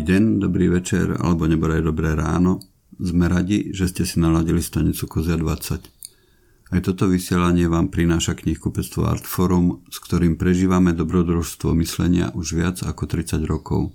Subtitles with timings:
[0.00, 2.64] Dobrý deň, dobrý večer alebo nebodaj dobré ráno.
[2.96, 6.72] Sme radi, že ste si naladili stanicu Kozia 20.
[6.72, 13.12] Aj toto vysielanie vám prináša knihkupectvo Artforum, s ktorým prežívame dobrodružstvo myslenia už viac ako
[13.12, 13.92] 30 rokov.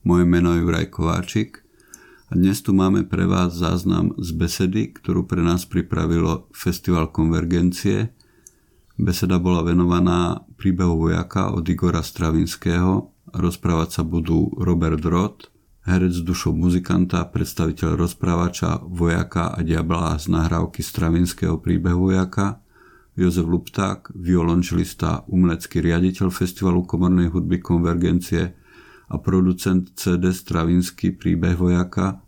[0.00, 1.60] Moje meno je Juraj Kováčik
[2.24, 8.16] a dnes tu máme pre vás záznam z besedy, ktorú pre nás pripravilo Festival Konvergencie.
[8.96, 15.52] Beseda bola venovaná príbehu vojaka od Igora Stravinského, Rozprávať sa budú Robert Roth,
[15.84, 22.60] herec dušou muzikanta, predstaviteľ rozprávača, vojaka a diabla z nahrávky Stravinského príbehu vojaka,
[23.18, 28.54] Jozef Lupták, violončelista, umelecký riaditeľ Festivalu komornej hudby Konvergencie
[29.10, 32.22] a producent CD Stravinský príbeh vojaka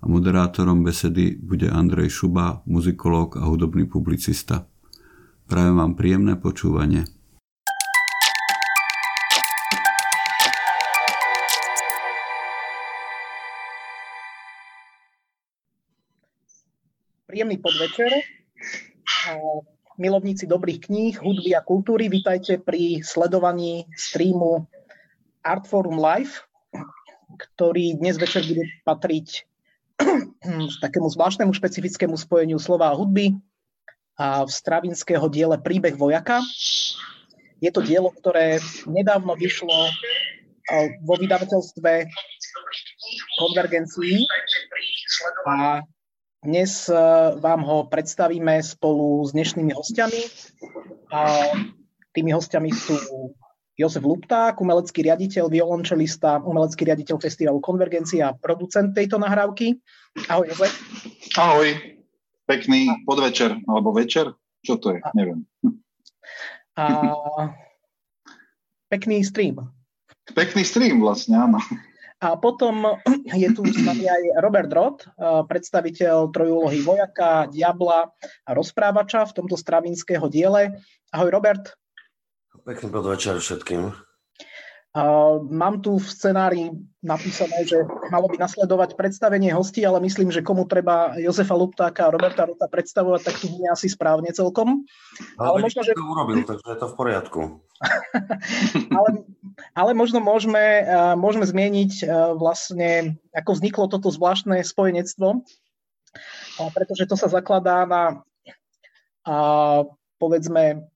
[0.00, 4.68] a moderátorom besedy bude Andrej Šuba, muzikológ a hudobný publicista.
[5.48, 7.19] Prajem vám príjemné počúvanie.
[17.30, 18.10] Príjemný podvečer.
[20.02, 24.66] Milovníci dobrých kníh, hudby a kultúry, vítajte pri sledovaní streamu
[25.38, 26.42] Artforum Live,
[27.30, 29.46] ktorý dnes večer bude patriť
[30.82, 33.38] takému zvláštnemu špecifickému spojeniu slova a hudby
[34.18, 36.42] a v stravinského diele Príbeh vojaka.
[37.62, 38.58] Je to dielo, ktoré
[38.90, 39.86] nedávno vyšlo
[41.06, 42.10] vo vydavateľstve
[43.38, 44.18] Konvergencii
[45.46, 45.86] a
[46.40, 46.96] dnes e,
[47.36, 50.20] vám ho predstavíme spolu s dnešnými hostiami.
[51.12, 51.52] A
[52.16, 52.96] tými hostiami sú
[53.76, 59.80] Jozef Lupták, umelecký riaditeľ, violončelista, umelecký riaditeľ festivalu Konvergencia a producent tejto nahrávky.
[60.28, 60.72] Ahoj, Jozef.
[61.36, 61.76] Ahoj.
[62.48, 64.32] Pekný podvečer, alebo večer?
[64.60, 65.00] Čo to je?
[65.16, 65.46] Neviem.
[66.76, 66.84] A
[68.92, 69.70] pekný stream.
[70.34, 71.62] Pekný stream vlastne, áno.
[72.20, 73.00] A potom
[73.32, 78.12] je tu s nami aj Robert Roth, predstaviteľ trojúlohy vojaka, diabla
[78.44, 80.76] a rozprávača v tomto stravinského diele.
[81.16, 81.80] Ahoj Robert.
[82.60, 84.09] Pekný podvečer všetkým.
[85.46, 90.66] Mám tu v scenári napísané, že malo by nasledovať predstavenie hostí, ale myslím, že komu
[90.66, 94.82] treba Jozefa Luptáka a Roberta Rota predstavovať, tak tu nie asi správne celkom.
[95.38, 95.94] Ale, ale možno, že...
[95.94, 97.40] to urobil, takže je to v poriadku.
[98.98, 99.08] ale,
[99.78, 100.82] ale možno môžeme,
[101.14, 105.46] môžeme zmieniť vlastne, ako vzniklo toto zvláštne spojenectvo,
[106.74, 108.26] pretože to sa zakladá na
[109.22, 109.84] a,
[110.18, 110.89] povedzme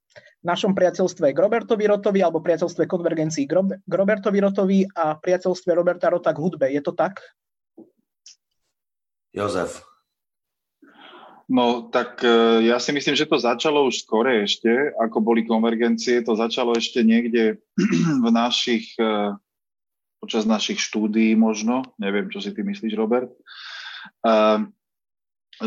[0.44, 6.36] našom priateľstve k Robertovi Rotovi alebo priateľstve konvergencii k Robertovi Rotovi a priateľstve Roberta Rota
[6.36, 6.68] k hudbe.
[6.68, 7.24] Je to tak?
[9.32, 9.82] Jozef.
[11.48, 16.24] No tak e, ja si myslím, že to začalo už skore ešte, ako boli konvergencie.
[16.24, 17.60] To začalo ešte niekde
[18.24, 19.36] v našich, e,
[20.24, 21.84] počas našich štúdií možno.
[22.00, 23.28] Neviem, čo si ty myslíš, Robert.
[23.28, 23.38] E,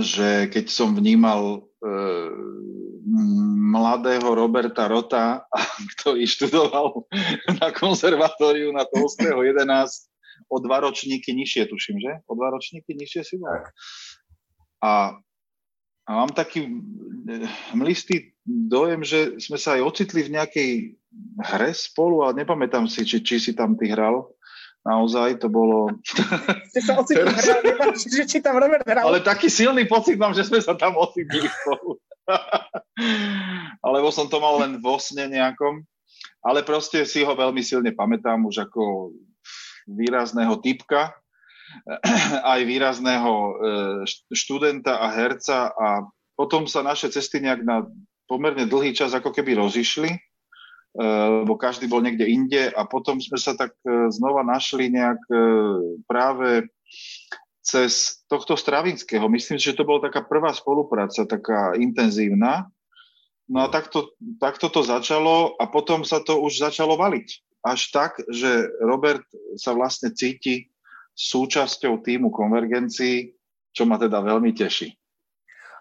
[0.01, 1.66] že keď som vnímal
[3.67, 5.45] mladého Roberta Rota,
[5.97, 7.05] ktorý študoval
[7.61, 10.09] na konzervatóriu na Tolstého 11
[10.47, 12.11] o dva ročníky nižšie, tuším, že?
[12.29, 13.51] O dva ročníky nižšie si bol.
[14.79, 15.17] A,
[16.07, 20.69] a mám taký eh, mlistý dojem, že sme sa aj ocitli v nejakej
[21.41, 24.29] hre spolu, ale nepamätám si, či, či si tam ty hral.
[24.85, 25.91] Naozaj to bolo...
[26.71, 28.03] Ste sa ocitli Teraz...
[28.03, 29.07] že či tam Robert hral.
[29.07, 31.99] Ale taký silný pocit mám, že sme sa tam ocitli spolu.
[33.85, 35.83] Alebo som to mal len vo sne nejakom.
[36.45, 39.11] Ale proste si ho veľmi silne pamätám už ako
[39.87, 41.15] výrazného typka,
[42.53, 43.51] aj výrazného e,
[44.31, 46.03] študenta a herca a
[46.35, 47.87] potom sa naše cesty nejak na
[48.27, 50.11] pomerne dlhý čas ako keby rozišli,
[50.97, 55.21] lebo každý bol niekde inde a potom sme sa tak e, znova našli nejak
[56.09, 56.65] práve
[57.61, 59.27] cez tohto Stravinského.
[59.27, 62.71] Myslím že to bola taká prvá spolupráca, taká intenzívna.
[63.47, 67.27] No a takto, takto to začalo a potom sa to už začalo valiť.
[67.63, 69.23] Až tak, že Robert
[69.59, 70.71] sa vlastne cíti
[71.15, 73.35] súčasťou týmu konvergencií,
[73.75, 74.93] čo ma teda veľmi teší.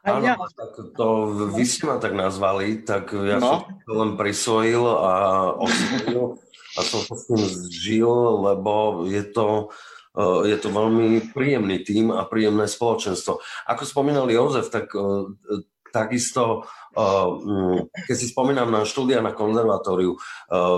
[0.06, 0.38] Áno, ja.
[0.38, 1.06] tak to
[1.50, 3.66] vy ste ma tak nazvali, tak ja no.
[3.66, 5.12] som to len prisvojil a
[5.58, 6.38] osvojil
[6.76, 7.42] a som sa s tým
[7.74, 8.14] žil,
[8.46, 9.74] lebo je to
[10.16, 13.36] Eh, je to veľmi príjemný tým a príjemné spoločenstvo.
[13.68, 15.60] Ako spomínal Jozef, tak eh,
[15.92, 20.20] takisto, mm, keď si spomínam na štúdia na konzervatóriu,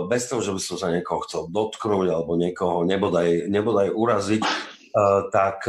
[0.06, 4.42] bez toho, že by som sa niekoho chcel dotknúť alebo niekoho nebodaj, nebodaj uraziť,
[5.34, 5.66] tak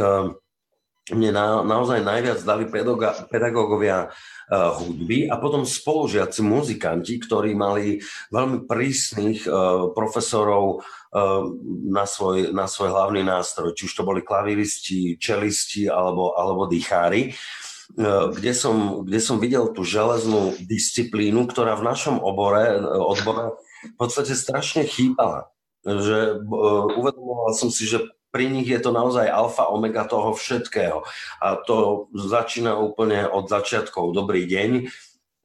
[1.14, 2.64] mne na, naozaj najviac dali
[3.30, 11.44] pedagógovia uh, hudby a potom spolužiaci muzikanti, ktorí mali veľmi prísnych uh, profesorov uh,
[11.90, 17.34] na, svoj, na svoj hlavný nástroj, či už to boli klaviristi, čelisti alebo, alebo dýchári
[18.30, 24.38] kde som, kde som videl tú železnú disciplínu, ktorá v našom obore, odbore v podstate
[24.38, 25.50] strašne chýbala.
[25.82, 26.44] Že
[26.94, 31.02] uvedomoval som si, že pri nich je to naozaj alfa omega toho všetkého.
[31.42, 34.14] A to začína úplne od začiatkov.
[34.14, 34.86] Dobrý deň,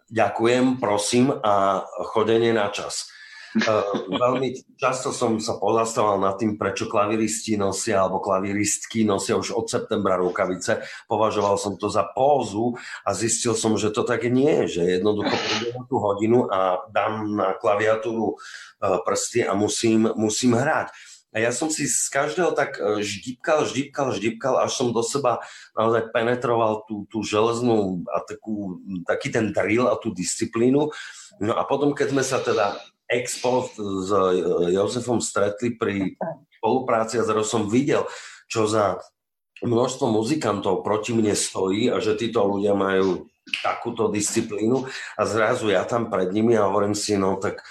[0.10, 3.10] ďakujem, prosím a chodenie na čas.
[3.56, 9.56] Uh, veľmi často som sa pozastával nad tým, prečo klaviristi nosia alebo klaviristky nosia už
[9.56, 10.84] od septembra rukavice.
[11.08, 12.76] Považoval som to za pózu
[13.08, 17.32] a zistil som, že to tak nie je, že jednoducho prídem tú hodinu a dám
[17.32, 20.92] na klaviatúru uh, prsty a musím, musím hrať.
[21.36, 25.44] A ja som si z každého tak e, ždípkal, ždípkal, ždípkal, až som do seba
[25.76, 30.96] naozaj penetroval tú, tú železnú a takú, taký ten drill a tú disciplínu.
[31.44, 32.80] No a potom, keď sme sa teda
[33.12, 36.16] ex s e, Jozefom stretli pri
[36.56, 38.08] spolupráci a zrazu som videl,
[38.48, 39.04] čo za
[39.60, 43.28] množstvo muzikantov proti mne stojí a že títo ľudia majú
[43.62, 44.88] takúto disciplínu
[45.20, 47.62] a zrazu ja tam pred nimi a hovorím si, no tak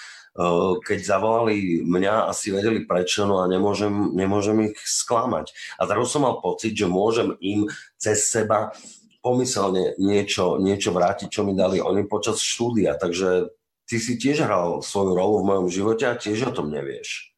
[0.82, 5.54] keď zavolali mňa, asi vedeli prečo, no a nemôžem, nemôžem ich sklamať.
[5.78, 8.74] A teraz som mal pocit, že môžem im cez seba
[9.22, 12.98] pomyselne niečo, niečo vrátiť, čo mi dali oni počas štúdia.
[12.98, 13.54] Takže
[13.86, 17.30] ty si tiež hral svoju rolu v mojom živote a tiež o tom nevieš.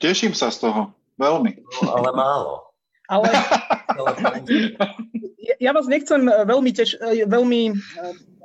[0.00, 0.96] Teším sa z toho.
[1.20, 1.52] Veľmi.
[1.84, 2.68] No, ale málo.
[3.08, 3.28] Ale
[5.64, 7.76] ja vás nechcem veľmi, tež, veľmi eh,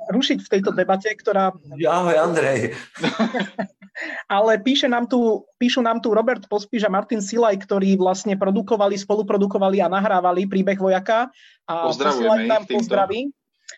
[0.08, 1.52] rušiť v tejto debate, ktorá...
[1.84, 2.72] Ahoj, Andrej.
[4.26, 8.98] Ale píše nám tu, píšu nám tu Robert Pospíš a Martin Silaj, ktorí vlastne produkovali,
[8.98, 11.30] spoluprodukovali a nahrávali príbeh vojaka.
[11.70, 13.30] A Pozdravujeme nám pozdraví.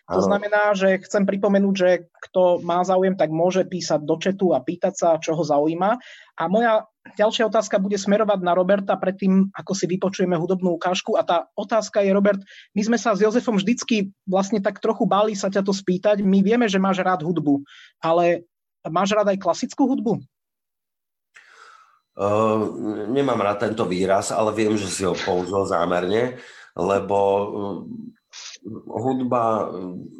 [0.07, 1.89] To znamená, že chcem pripomenúť, že
[2.29, 5.99] kto má záujem, tak môže písať do četu a pýtať sa, čo ho zaujíma.
[6.39, 6.87] A moja
[7.19, 11.19] ďalšia otázka bude smerovať na Roberta predtým, ako si vypočujeme hudobnú ukážku.
[11.19, 12.39] A tá otázka je, Robert,
[12.71, 16.23] my sme sa s Jozefom vždycky vlastne tak trochu báli sa ťa to spýtať.
[16.23, 17.67] My vieme, že máš rád hudbu,
[17.99, 18.47] ale
[18.89, 20.19] Máš rád aj klasickú hudbu?
[22.17, 22.73] Uh,
[23.13, 26.41] nemám rád tento výraz, ale viem, že si ho použil zámerne,
[26.73, 27.77] lebo uh,
[28.89, 29.69] hudba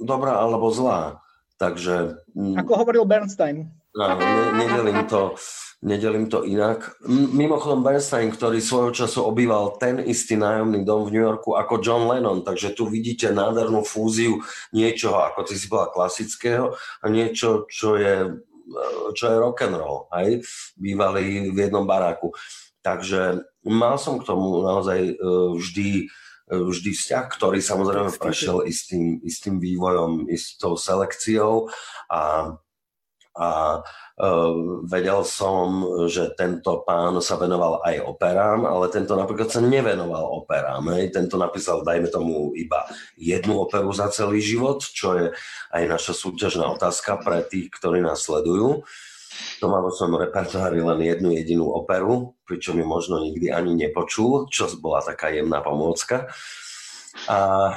[0.05, 1.25] dobrá alebo zlá.
[1.57, 2.21] Takže...
[2.37, 3.73] Mm, Ako hovoril Bernstein.
[3.97, 5.33] Áno, ne, nedelím, to,
[5.81, 7.01] nedelím to inak.
[7.09, 12.05] Mimochodom Bernstein, ktorý svojho času obýval ten istý nájomný dom v New Yorku ako John
[12.05, 14.37] Lennon, takže tu vidíte nádhernú fúziu
[14.69, 18.37] niečoho, ako ty si bola klasického a niečo, čo je
[19.15, 20.43] čo je rock and roll, aj
[20.75, 22.35] bývali v jednom baráku.
[22.83, 25.13] Takže mal som k tomu naozaj e,
[25.59, 25.89] vždy,
[26.47, 31.67] e, vždy vzťah, ktorý samozrejme prešiel istým, istým vývojom, istou selekciou
[32.07, 32.53] a
[33.37, 33.79] a
[34.89, 40.81] vedel som, že tento pán sa venoval aj operám, ale tento napríklad sa nevenoval operám.
[40.97, 41.13] Hej.
[41.13, 45.25] Tento napísal, dajme tomu, iba jednu operu za celý život, čo je
[45.69, 48.81] aj naša súťažná otázka pre tých, ktorí nás sledujú.
[49.61, 54.65] To vo svojom repertoári len jednu jedinú operu, pričom ju možno nikdy ani nepočul, čo
[54.81, 56.25] bola taká jemná pomôcka.
[57.29, 57.73] A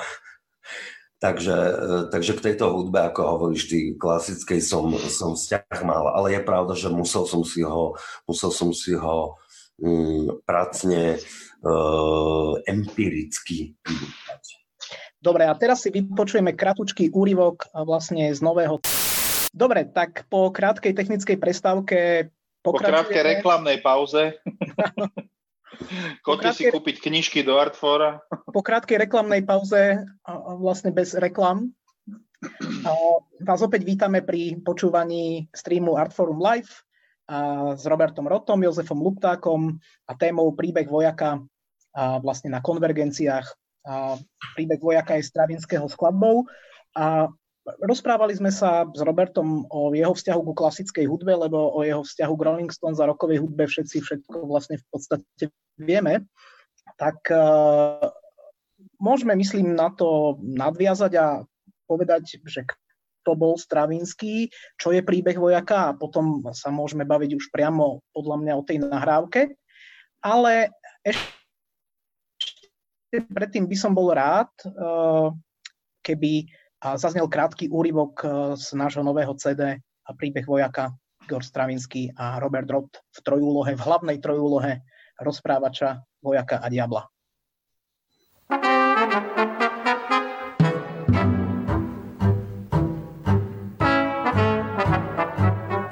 [1.21, 6.33] Takže, e, takže k tejto hudbe, ako hovoríš ty, klasickej som, som vzťah mal, ale
[6.33, 7.93] je pravda, že musel som si ho,
[8.25, 9.37] musel som si ho
[9.85, 11.21] mm, pracne
[11.61, 14.43] uh, empiricky vybúchať.
[15.21, 18.81] Dobre, a teraz si vypočujeme kratučký úryvok vlastne z nového...
[19.53, 22.33] Dobre, tak po krátkej technickej prestávke
[22.65, 24.41] Po krátkej reklamnej pauze.
[26.27, 28.19] Chodte si kúpiť knižky do Artfora.
[28.55, 30.03] Po krátkej reklamnej pauze,
[30.59, 31.71] vlastne bez reklam,
[33.41, 36.73] vás opäť vítame pri počúvaní streamu Artforum Live
[37.77, 39.77] s Robertom Rotom, Jozefom Luptákom
[40.09, 41.45] a témou príbeh vojaka
[42.25, 43.47] vlastne na konvergenciách.
[44.57, 46.49] Príbeh vojaka je Stravinského skladbou.
[46.97, 52.01] A Rozprávali sme sa s Robertom o jeho vzťahu ku klasickej hudbe, lebo o jeho
[52.01, 56.25] vzťahu k Rolling Stones a rokovej hudbe všetci všetko vlastne v podstate vieme.
[56.97, 58.09] Tak uh,
[58.97, 61.45] môžeme, myslím, na to nadviazať a
[61.85, 64.49] povedať, že kto bol Stravinský,
[64.81, 68.81] čo je príbeh vojaka a potom sa môžeme baviť už priamo podľa mňa o tej
[68.81, 69.53] nahrávke.
[70.25, 70.73] Ale
[71.05, 71.29] ešte
[73.29, 75.29] predtým by som bol rád, uh,
[76.01, 76.49] keby
[76.81, 80.97] a zaznel krátky úryvok eh, z nášho nového CD a príbeh vojaka
[81.29, 84.81] Igor Stravinsky a Robert Roth v trojúlohe, v hlavnej trojúlohe
[85.21, 87.05] rozprávača, vojaka a diabla.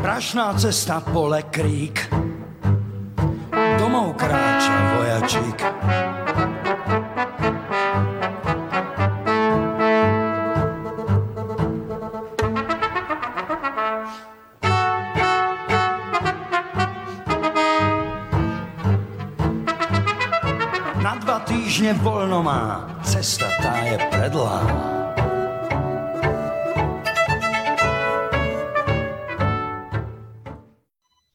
[0.00, 2.11] Prašná cesta, pole, krík,
[3.78, 5.78] domov kráča vojačík
[21.79, 24.67] týždne voľno má, cesta tá je predlhá.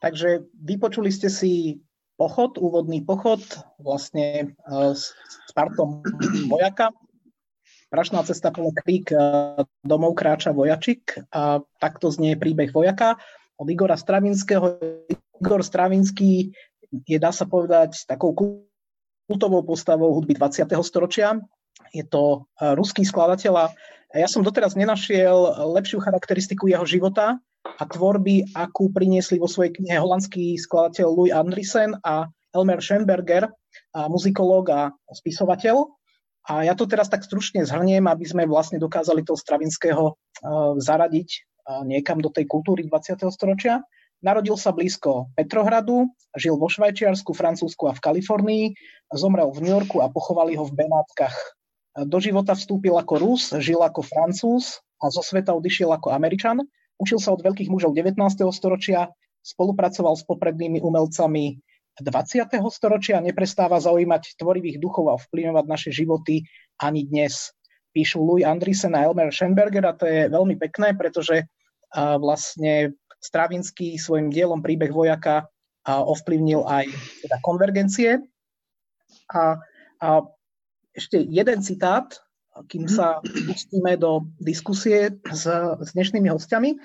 [0.04, 1.80] Takže vypočuli ste si
[2.20, 3.40] pochod, úvodný pochod
[3.80, 5.16] vlastne e, s
[5.56, 6.04] partom
[6.52, 6.92] vojaka.
[7.88, 13.16] Prašná cesta pole krík, e, domov kráča vojačik a takto znie príbeh vojaka
[13.56, 14.76] od Igora Stravinského.
[15.40, 16.52] Igor Stravinský
[16.92, 18.36] je, dá sa povedať, takou
[19.30, 20.70] kultovou postavou hudby 20.
[20.84, 21.39] storočia.
[21.96, 23.65] Je to e, ruský skladateľ a
[24.13, 29.96] ja som doteraz nenašiel lepšiu charakteristiku jeho života, a tvorby, akú priniesli vo svojej knihe
[29.98, 33.50] holandský skladateľ Louis Andriessen a Elmer Schemberger,
[33.96, 35.89] a muzikológ a spisovateľ.
[36.44, 40.15] A ja to teraz tak stručne zhrniem, aby sme vlastne dokázali toho Stravinského uh,
[40.75, 43.24] zaradiť uh, niekam do tej kultúry 20.
[43.32, 43.80] storočia.
[44.24, 48.65] Narodil sa blízko Petrohradu, žil vo Švajčiarsku, Francúzsku a v Kalifornii,
[49.13, 51.38] zomrel v New Yorku a pochovali ho v Benátkach.
[51.93, 56.65] Do života vstúpil ako Rus, žil ako Francúz a zo sveta odišiel ako Američan.
[56.98, 58.17] Učil sa od veľkých mužov 19.
[58.50, 59.13] storočia,
[59.46, 61.62] spolupracoval s poprednými umelcami
[62.01, 62.50] 20.
[62.74, 66.41] storočia a neprestáva zaujímať tvorivých duchov a vplyvňovať naše životy
[66.82, 67.53] ani dnes.
[67.93, 71.46] Píšu Louis Andriessen a Elmer Schenberger a to je veľmi pekné, pretože
[71.93, 75.46] vlastne Stravinsky svojim dielom príbeh vojaka
[75.86, 76.89] ovplyvnil aj
[77.22, 78.20] teda konvergencie.
[79.34, 79.58] A,
[80.00, 80.08] a
[80.93, 82.22] ešte jeden citát,
[82.70, 85.43] kým sa pustíme do diskusie s,
[85.82, 86.77] s dnešnými hostiami.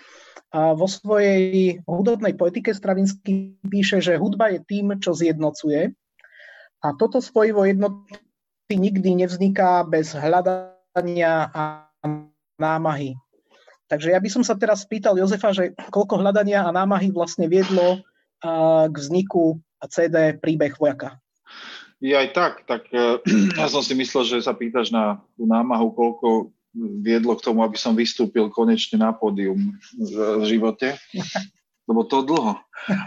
[0.49, 5.93] A vo svojej hudobnej poetike Stravinsky píše, že hudba je tým, čo zjednocuje.
[6.81, 8.17] A toto spojivo jednoty
[8.73, 11.63] nikdy nevzniká bez hľadania a
[12.57, 13.13] námahy.
[13.89, 18.01] Takže ja by som sa teraz spýtal Jozefa, že koľko hľadania a námahy vlastne viedlo
[18.89, 21.21] k vzniku CD Príbeh vojaka.
[21.99, 23.19] Je aj tak, tak e,
[23.59, 26.55] ja som si myslel, že sa pýtaš na tú námahu, koľko
[27.03, 30.15] viedlo k tomu, aby som vystúpil konečne na pódium v
[30.47, 30.95] živote,
[31.91, 32.55] lebo to dlho.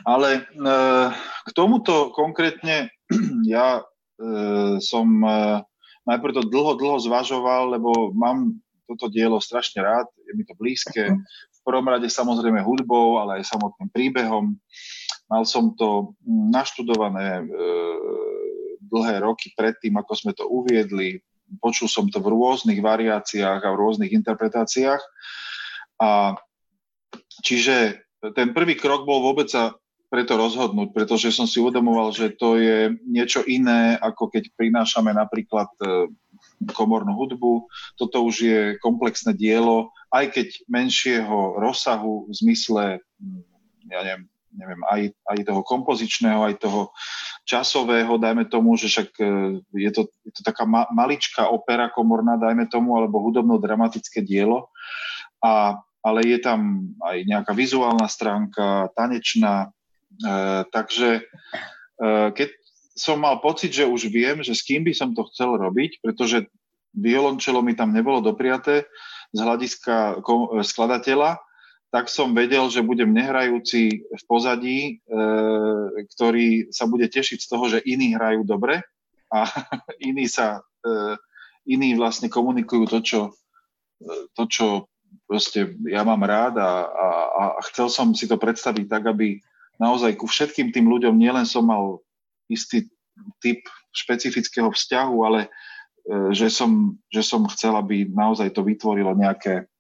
[0.04, 0.72] Ale e,
[1.48, 2.92] k tomuto konkrétne
[3.48, 3.82] ja e,
[4.84, 5.08] som
[6.04, 8.60] najprv to dlho, dlho zvažoval, lebo mám
[8.92, 11.16] toto dielo strašne rád, je mi to blízke.
[11.56, 14.60] V prvom rade samozrejme hudbou, ale aj samotným príbehom.
[15.32, 17.48] Mal som to naštudované
[18.92, 21.24] dlhé roky predtým, ako sme to uviedli.
[21.64, 25.02] Počul som to v rôznych variáciách a v rôznych interpretáciách.
[26.04, 26.36] A
[27.44, 28.04] čiže
[28.36, 29.74] ten prvý krok bol vôbec sa
[30.12, 35.72] preto rozhodnúť, pretože som si uvedomoval, že to je niečo iné, ako keď prinášame napríklad
[35.80, 36.12] e,
[36.76, 37.72] komornú hudbu.
[37.96, 42.84] Toto už je komplexné dielo, aj keď menšieho rozsahu v zmysle,
[43.88, 46.92] ja neviem, neviem aj, aj toho kompozičného, aj toho
[47.46, 49.26] časového, dajme tomu, že však e,
[49.76, 54.70] je to, je to taká ma, maličká opera komorná, dajme tomu, alebo hudobno-dramatické dielo.
[55.42, 59.70] A, ale je tam aj nejaká vizuálna stránka, tanečná.
[60.22, 60.30] E,
[60.70, 61.22] takže e,
[62.34, 62.50] keď
[62.94, 66.46] som mal pocit, že už viem, že s kým by som to chcel robiť, pretože
[66.94, 68.86] violončelo mi tam nebolo dopriaté
[69.32, 70.22] z hľadiska
[70.60, 71.40] skladateľa,
[71.92, 74.92] tak som vedel, že budem nehrajúci v pozadí, e,
[76.16, 78.80] ktorý sa bude tešiť z toho, že iní hrajú dobre
[79.28, 79.44] a
[80.10, 81.20] iní sa e,
[81.68, 83.22] iní vlastne komunikujú to, čo,
[84.00, 84.68] e, to, čo
[85.28, 89.44] proste ja mám rád a, a, a chcel som si to predstaviť tak, aby
[89.80, 92.00] naozaj ku všetkým tým ľuďom nielen som mal
[92.48, 92.88] istý
[93.40, 95.50] typ špecifického vzťahu, ale e,
[96.36, 99.71] že som, že som chcel, aby naozaj to vytvorilo nejaké,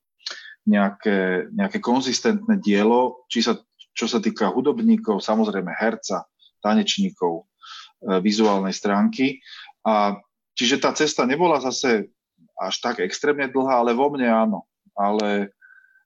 [0.66, 3.58] nejaké, nejaké konzistentné dielo, či sa,
[3.98, 6.30] čo sa týka hudobníkov, samozrejme herca,
[6.62, 7.44] tanečníkov, e,
[8.22, 9.42] vizuálnej stránky.
[9.82, 10.18] A
[10.54, 12.14] čiže tá cesta nebola zase
[12.62, 14.60] až tak extrémne dlhá, ale vo mne áno.
[14.94, 15.50] Ale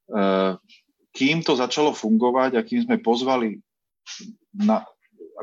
[0.07, 0.21] e,
[1.11, 3.59] kým to začalo fungovať a kým sme pozvali
[4.55, 4.87] na,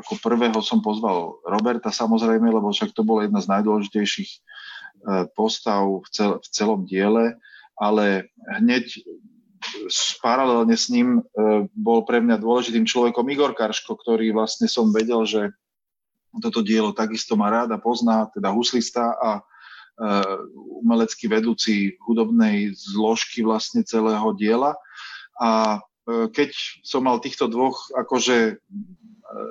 [0.00, 4.38] ako prvého som pozval Roberta samozrejme, lebo však to bola jedna z najdôležitejších e,
[5.36, 7.36] postav v, cel, v celom diele
[7.78, 9.00] ale hneď
[10.18, 15.22] paralelne s ním e, bol pre mňa dôležitým človekom Igor Karško, ktorý vlastne som vedel,
[15.22, 15.54] že
[16.42, 19.42] toto dielo takisto má rád a pozná, teda huslista a e,
[20.82, 24.74] umelecký vedúci hudobnej zložky vlastne celého diela.
[25.38, 26.50] A keď
[26.82, 28.58] som mal týchto dvoch akože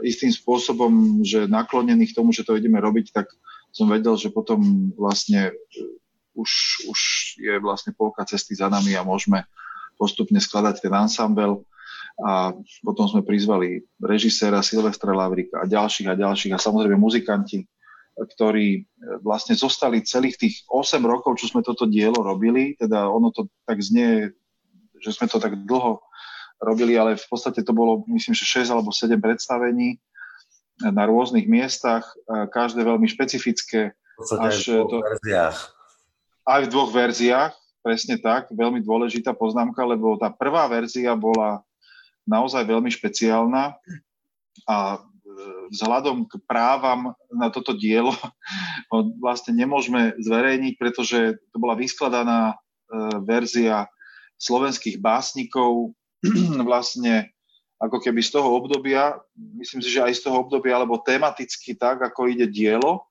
[0.04, 3.32] istým spôsobom, že naklonených tomu, že to ideme robiť, tak
[3.72, 5.56] som vedel, že potom vlastne
[6.36, 6.52] už,
[6.88, 7.00] už
[7.40, 9.44] je vlastne polka cesty za nami a môžeme
[10.00, 11.62] postupne skladať ten ansambel
[12.22, 17.66] a potom sme prizvali režiséra Silvestra Lavrika a ďalších a ďalších a samozrejme muzikanti,
[18.18, 18.86] ktorí
[19.24, 23.80] vlastne zostali celých tých 8 rokov, čo sme toto dielo robili, teda ono to tak
[23.80, 24.36] znie,
[25.00, 26.04] že sme to tak dlho
[26.62, 29.98] robili, ale v podstate to bolo, myslím, že 6 alebo 7 predstavení
[30.82, 33.94] na rôznych miestach, každé veľmi špecifické.
[34.38, 35.58] Až v to, verziách.
[36.52, 41.64] Aj v dvoch verziách, presne tak, veľmi dôležitá poznámka, lebo tá prvá verzia bola
[42.28, 43.80] naozaj veľmi špeciálna
[44.68, 44.98] a e,
[45.72, 48.12] vzhľadom k právam na toto dielo
[49.24, 52.56] vlastne nemôžeme zverejniť, pretože to bola vyskladaná e,
[53.24, 53.88] verzia
[54.36, 55.96] slovenských básnikov
[56.68, 57.32] vlastne
[57.82, 59.18] ako keby z toho obdobia,
[59.58, 63.10] myslím si, že aj z toho obdobia, alebo tematicky tak, ako ide dielo.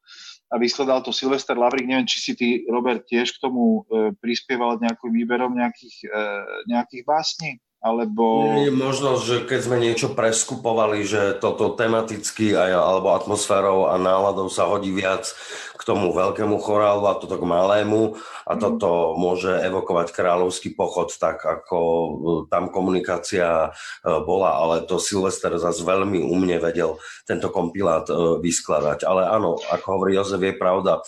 [0.50, 4.82] A vyskladal to Silvester Lavrik, neviem, či si ty, Robert, tiež k tomu e, prispieval
[4.82, 6.22] nejakým výberom nejakých, e,
[6.66, 7.62] nejakých básní?
[7.80, 8.60] Alebo...
[8.60, 14.52] Je možnosť, že keď sme niečo preskupovali, že toto tematicky aj, alebo atmosférou a náladou
[14.52, 15.32] sa hodí viac
[15.80, 18.60] k tomu veľkému chorálu a toto k malému a mm.
[18.60, 22.10] toto môže evokovať kráľovský pochod tak, ako e,
[22.52, 29.08] tam komunikácia e, bola, ale to Silvester zase veľmi umne vedel tento kompilát e, vyskladať.
[29.08, 31.00] Ale áno, ako hovorí Jozef, je pravda,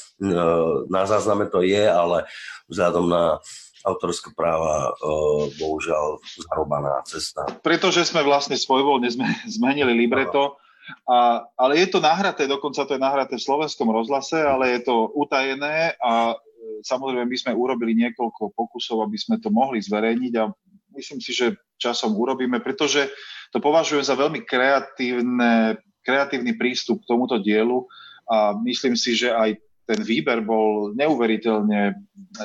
[0.89, 2.25] na zázname to je, ale
[2.73, 3.45] vzhľadom na
[3.83, 7.47] autorská práva uh, bohužiaľ zarobaná cesta.
[7.61, 9.11] Pretože sme vlastne svojvoľne
[9.47, 10.63] zmenili libreto,
[11.07, 15.15] a, ale je to nahraté, dokonca to je nahraté v slovenskom rozhlase, ale je to
[15.15, 20.51] utajené a e, samozrejme my sme urobili niekoľko pokusov, aby sme to mohli zverejniť a
[20.99, 23.11] myslím si, že časom urobíme, pretože
[23.55, 27.87] to považujem za veľmi kreatívne, kreatívny prístup k tomuto dielu
[28.27, 31.95] a myslím si, že aj ten výber bol neuveriteľne,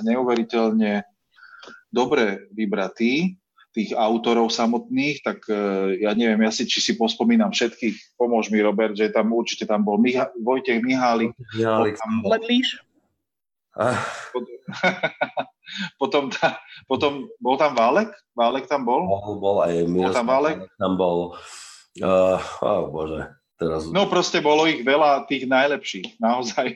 [0.02, 1.06] neuveriteľne
[1.92, 3.38] dobre vybratý,
[3.78, 8.58] tých autorov samotných, tak uh, ja neviem, ja si, či si pospomínam všetkých, pomôž mi
[8.58, 11.38] Robert, že tam určite tam bol Miha, Vojtech Mihálik.
[11.54, 11.94] Mihálik.
[12.02, 12.82] Tam, Ledlíš.
[13.78, 14.02] Ah.
[16.00, 18.08] Potom, tá, potom bol tam Válek?
[18.32, 19.04] Válek tam bol?
[19.04, 20.64] Bol, bol aj Bol tam Válek?
[20.80, 21.36] Tam bol,
[22.00, 23.84] uh, oh bože, teraz...
[23.92, 26.72] No proste bolo ich veľa tých najlepších, naozaj.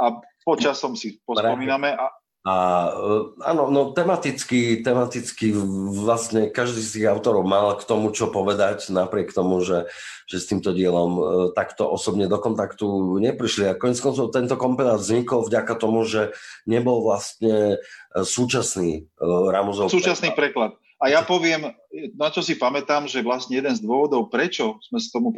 [0.00, 1.92] A počasom si pospomíname.
[1.92, 2.08] A,
[2.44, 2.56] a
[2.92, 5.56] e, áno, no tematicky, tematicky
[6.04, 9.88] vlastne každý z tých autorov mal k tomu, čo povedať, napriek tomu, že,
[10.28, 11.22] že s týmto dielom e,
[11.56, 13.72] takto osobne do kontaktu neprišli.
[13.72, 16.36] A konec koncov tento kompilát vznikol vďaka tomu, že
[16.68, 20.76] nebol vlastne e, súčasný Ramuzov Súčasný preklad.
[21.00, 21.72] A ja poviem,
[22.12, 25.32] na čo si pamätám, že vlastne jeden z dôvodov, prečo sme s tomu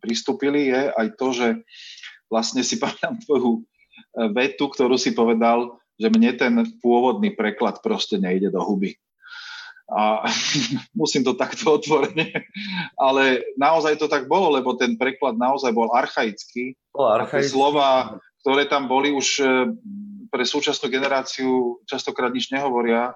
[0.00, 1.46] pristúpili, je aj to, že
[2.32, 3.68] vlastne si pamätám tvoju
[4.32, 6.54] vetu, ktorú si povedal, že mne ten
[6.84, 8.96] pôvodný preklad proste nejde do huby.
[9.86, 10.26] A
[11.00, 12.32] musím to takto otvorene,
[12.98, 16.74] ale naozaj to tak bolo, lebo ten preklad naozaj bol archaický.
[16.90, 17.54] Bol archaický.
[17.54, 19.46] slova, ktoré tam boli už e,
[20.28, 23.14] pre súčasnú generáciu častokrát nič nehovoria e,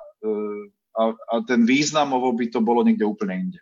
[0.94, 3.60] a, a ten významovo by to bolo niekde úplne inde.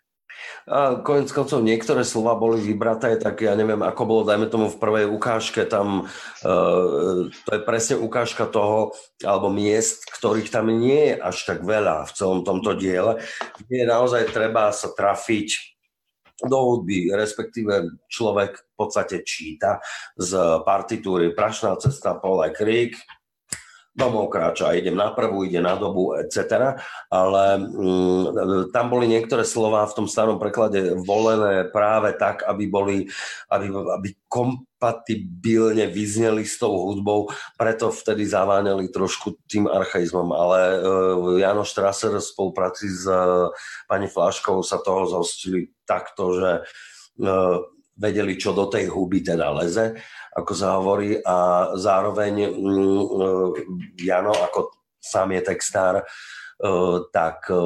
[1.03, 5.07] Konec koncov niektoré slova boli vybraté, tak ja neviem, ako bolo, dajme tomu v prvej
[5.09, 6.07] ukážke, tam
[6.45, 8.93] uh, to je presne ukážka toho,
[9.25, 13.19] alebo miest, ktorých tam nie je až tak veľa v celom tomto diele,
[13.65, 15.79] kde je naozaj treba sa trafiť
[16.39, 19.83] do hudby, respektíve človek v podstate číta
[20.15, 22.95] z partitúry Prašná cesta, Pole Krík,
[23.99, 26.79] domov kráča, idem na prvú, ide na dobu, etc.
[27.11, 32.97] Ale mm, tam boli niektoré slova v tom starom preklade volené práve tak, aby boli,
[33.51, 37.27] aby, aby kompatibilne vyzneli s tou hudbou,
[37.59, 40.31] preto vtedy zaváňali trošku tým archaizmom.
[40.31, 43.51] Ale uh, Jano Strasser v spolupráci s uh,
[43.91, 46.51] pani Fláškou sa toho zhostili takto, že
[47.27, 47.67] uh,
[47.99, 49.99] vedeli, čo do tej huby teda leze
[50.39, 53.27] ako sa hovorí, a zároveň mm, e,
[54.07, 54.71] Jano, ako
[55.03, 56.05] sám je textár, e,
[57.11, 57.59] tak e,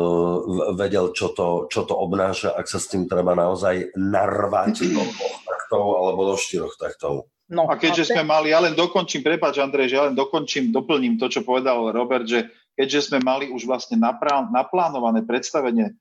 [0.72, 5.38] vedel, čo to, čo to obnáša, ak sa s tým treba naozaj narvať do dvoch
[5.44, 7.28] taktov alebo do štyroch taktov.
[7.52, 11.20] No, a keďže sme mali, ja len dokončím, prepáč Andrej, že ja len dokončím, doplním
[11.20, 15.92] to, čo povedal Robert, že keďže sme mali už vlastne naplánované predstavenie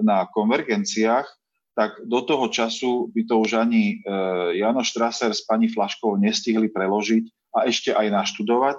[0.00, 1.28] na konvergenciách,
[1.74, 4.06] tak do toho času by to už ani e,
[4.62, 8.78] Jano Strasser s pani Flaškou nestihli preložiť a ešte aj naštudovať.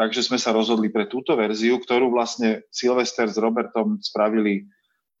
[0.00, 4.64] Takže sme sa rozhodli pre túto verziu, ktorú vlastne Silvester s Robertom spravili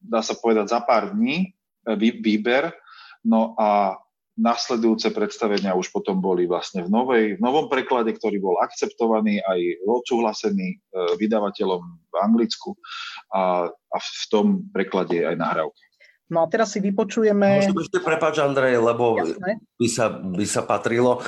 [0.00, 1.52] dá sa povedať, za pár dní
[2.00, 2.72] výber.
[3.20, 4.00] No a
[4.40, 9.60] nasledujúce predstavenia už potom boli vlastne v, novej, v novom preklade, ktorý bol akceptovaný aj
[9.84, 10.80] odsúhlasený
[11.20, 12.72] vydavateľom v Anglicku
[13.36, 15.84] a, a v tom preklade aj nahrávka.
[16.30, 17.58] No a teraz si vypočujeme...
[17.58, 19.18] Môžem ešte prepáč, Andrej, lebo
[19.74, 21.18] by sa, by sa patrilo.
[21.18, 21.22] E,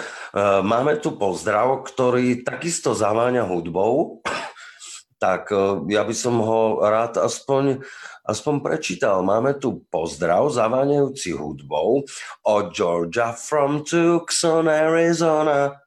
[0.62, 4.22] máme tu pozdrav, ktorý takisto zaváňa hudbou,
[5.18, 7.82] tak e, ja by som ho rád aspoň,
[8.22, 9.26] aspoň prečítal.
[9.26, 12.06] Máme tu pozdrav zaváňajúci hudbou
[12.46, 15.82] od Georgia from Tucson, Arizona.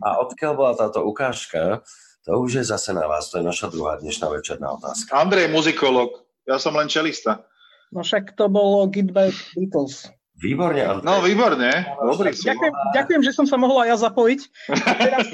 [0.00, 1.84] A odkiaľ bola táto ukážka,
[2.24, 3.28] to už je zase na vás.
[3.28, 5.12] To je naša druhá dnešná večerná otázka.
[5.12, 7.44] Andrej muzikolog, ja som len čelista.
[7.90, 10.10] No však to bolo Get Back Beatles.
[10.40, 11.04] Výborne, Andrej.
[11.04, 11.84] No, výborne.
[12.00, 14.40] Dobrý ďakujem, ďakujem, že som sa mohla ja zapojiť.
[14.72, 15.26] Teraz,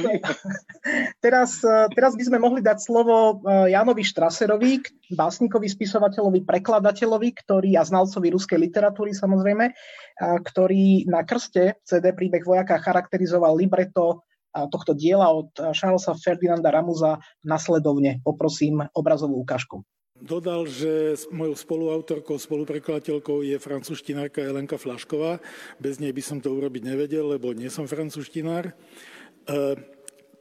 [1.25, 1.51] teraz,
[1.95, 4.83] teraz by sme mohli dať slovo eh, Janovi Štraserovi,
[5.15, 9.75] básnikovi, spisovateľovi, prekladateľovi, ktorý a znalcovi ruskej literatúry samozrejme, eh,
[10.43, 14.27] ktorý na krste CD príbeh vojaka charakterizoval libreto
[14.59, 18.27] eh, tohto diela od Charlesa Ferdinanda Ramuza nasledovne.
[18.27, 19.87] Poprosím obrazovú ukážku.
[20.17, 25.45] Dodal, že mojou spoluautorkou, spoluprekladateľkou je francúzštinárka Elenka Flašková.
[25.77, 28.73] Bez nej by som to urobiť nevedel, lebo nie som francúzštinár.
[28.73, 28.75] E,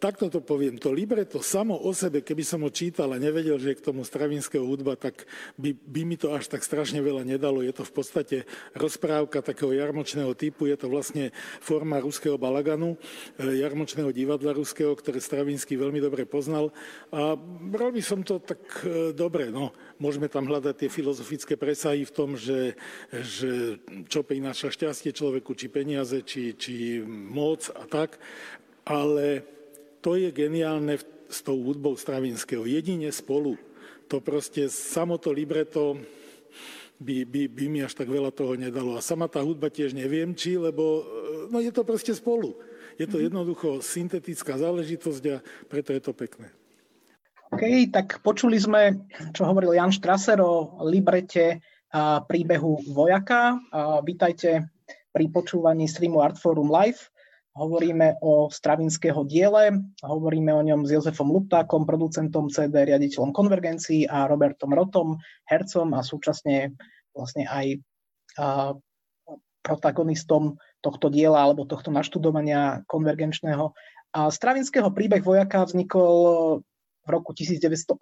[0.05, 3.73] takto to poviem, to libreto samo o sebe, keby som ho čítal a nevedel, že
[3.73, 5.25] je k tomu stravinského hudba, tak
[5.57, 7.65] by, by mi to až tak strašne veľa nedalo.
[7.65, 8.37] Je to v podstate
[8.77, 13.01] rozprávka takého jarmočného typu, je to vlastne forma ruského balaganu,
[13.41, 16.69] e, jarmočného divadla ruského, ktoré Stravinsky veľmi dobre poznal.
[17.09, 22.13] A by som to tak e, dobre, no, môžeme tam hľadať tie filozofické presahy v
[22.13, 22.77] tom, že,
[23.09, 28.21] že čo prináša šťastie človeku, či peniaze, či, či moc a tak,
[28.85, 29.55] ale
[30.05, 32.69] to je geniálne s tou hudbou Stravinského.
[32.69, 33.57] Jedine spolu.
[34.05, 35.97] To proste, samo to libreto
[37.01, 38.93] by, by, by mi až tak veľa toho nedalo.
[38.93, 41.01] A sama tá hudba tiež neviem, či, lebo
[41.49, 42.53] no je to proste spolu.
[43.01, 43.33] Je to mhm.
[43.33, 46.53] jednoducho syntetická záležitosť a preto je to pekné.
[47.49, 53.57] OK, tak počuli sme, čo hovoril Jan Štraser o librete a príbehu vojaka.
[53.73, 54.69] A vítajte
[55.09, 57.14] pri počúvaní streamu Artforum Live.
[57.55, 64.27] Hovoríme o Stravinského diele, hovoríme o ňom s Jozefom Luptákom, producentom CD, riaditeľom konvergencií a
[64.27, 65.15] Robertom Rotom,
[65.47, 66.75] hercom a súčasne
[67.15, 67.79] vlastne aj
[68.35, 68.75] a,
[69.63, 73.73] protagonistom tohto diela alebo tohto naštudovania konvergenčného.
[74.13, 76.61] A Stravinského príbeh vojaka vznikol
[77.05, 77.95] v roku 1918.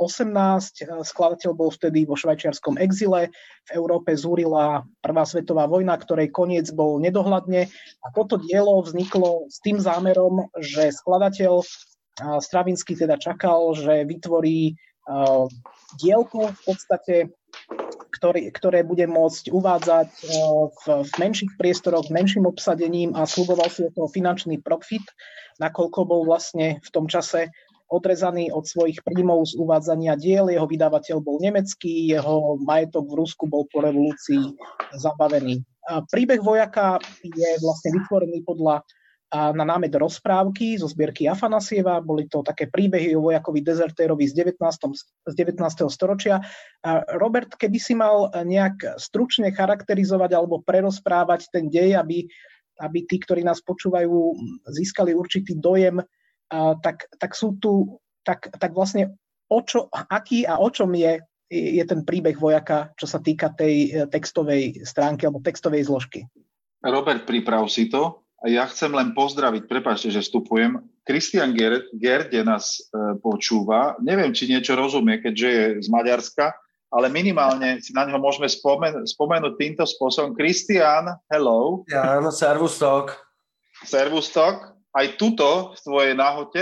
[1.04, 3.36] Skladateľ bol vtedy vo švajčiarskom exile.
[3.68, 7.68] V Európe zúrila Prvá svetová vojna, ktorej koniec bol nedohľadne.
[8.00, 11.62] A toto dielo vzniklo s tým zámerom, že skladateľ
[12.14, 14.78] Stravinsky teda čakal, že vytvorí
[15.98, 17.16] dielko v podstate,
[18.14, 23.92] ktoré, ktoré bude môcť uvádzať v, v menších priestoroch, menším obsadením a sluboval si o
[23.92, 25.04] toho finančný profit,
[25.58, 27.52] nakoľko bol vlastne v tom čase
[27.92, 30.48] odrezaný od svojich príjmov z uvádzania diel.
[30.50, 34.56] Jeho vydavateľ bol nemecký, jeho majetok v Rusku bol po revolúcii
[34.98, 35.62] zabavený.
[36.08, 38.82] Príbeh vojaka je vlastne vytvorený podľa
[39.34, 41.98] na námed rozprávky zo zbierky Afanasieva.
[42.06, 44.62] Boli to také príbehy o vojakovi dezertérovi z 19.
[45.26, 45.58] Z 19.
[45.90, 46.38] storočia.
[47.18, 52.30] Robert, keby si mal nejak stručne charakterizovať alebo prerozprávať ten dej, aby,
[52.78, 54.38] aby tí, ktorí nás počúvajú,
[54.70, 55.98] získali určitý dojem,
[56.82, 59.18] tak, tak sú tu, tak, tak vlastne
[59.50, 63.76] o čo, aký a o čom je, je ten príbeh vojaka, čo sa týka tej
[63.90, 66.26] e, textovej stránky alebo textovej zložky.
[66.84, 68.26] Robert, priprav si to.
[68.44, 70.84] Ja chcem len pozdraviť, prepáčte, že vstupujem.
[71.08, 71.56] Kristian
[71.96, 73.96] Gerde nás e, počúva.
[74.04, 76.52] Neviem, či niečo rozumie, keďže je z Maďarska,
[76.92, 80.36] ale minimálne si na neho môžeme spomen- spomenúť týmto spôsobom.
[80.36, 81.88] Kristian, hello.
[81.88, 83.16] Jan, servus tok.
[83.88, 86.62] Servus tok aj tuto v tvojej náhote.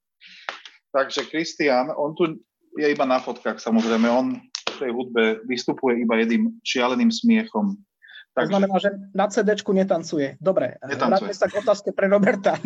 [0.94, 2.38] Takže Kristian, on tu
[2.78, 4.38] je iba na fotkách samozrejme, on
[4.74, 7.78] v tej hudbe vystupuje iba jedným šialeným smiechom.
[8.34, 8.50] Takže...
[8.50, 10.34] To znamená, že na CD netancuje.
[10.42, 12.58] Dobre, vráťme sa k otázke pre Roberta.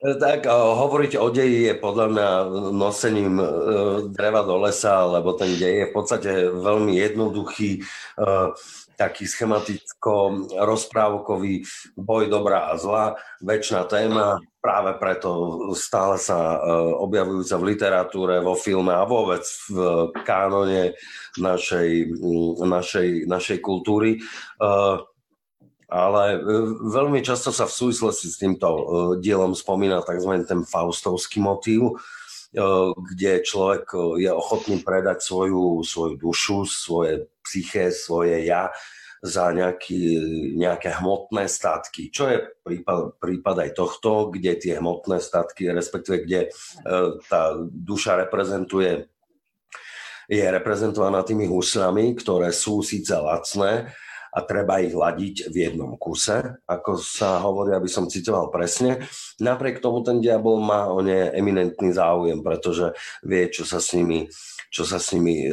[0.00, 2.28] Tak hovoriť o deji je podľa mňa
[2.72, 3.46] nosením e,
[4.16, 7.84] dreva do lesa, lebo ten dej je v podstate veľmi jednoduchý.
[9.00, 11.64] Taký schematicko rozprávkový
[11.96, 16.68] boj dobrá a zla, väčšina téma, práve preto stále sa e,
[17.00, 19.40] objavujúca v literatúre, vo filme a vôbec
[19.72, 20.92] v kánone
[21.40, 22.12] našej,
[22.60, 24.20] našej, našej kultúry.
[24.20, 24.68] E,
[25.88, 26.38] ale e,
[26.92, 28.68] veľmi často sa v súvislosti s týmto
[29.24, 30.44] dielom spomína tzv.
[30.44, 31.96] ten faustovský motív,
[32.50, 38.74] kde človek je ochotný predať svoju, svoju dušu, svoje psyché, svoje ja
[39.20, 40.18] za nejaký,
[40.56, 42.08] nejaké hmotné statky.
[42.08, 46.40] Čo je prípad, prípad aj tohto, kde tie hmotné statky, respektíve kde
[47.28, 49.06] tá duša reprezentuje
[50.30, 53.90] je reprezentovaná tými husľami, ktoré sú síce lacné,
[54.30, 59.02] a treba ich ladiť v jednom kuse, ako sa hovorí, aby som citoval presne.
[59.42, 62.94] Napriek tomu ten diabol má o ne eminentný záujem, pretože
[63.26, 64.30] vie, čo sa s nimi
[64.70, 65.52] čo sa s nimi e,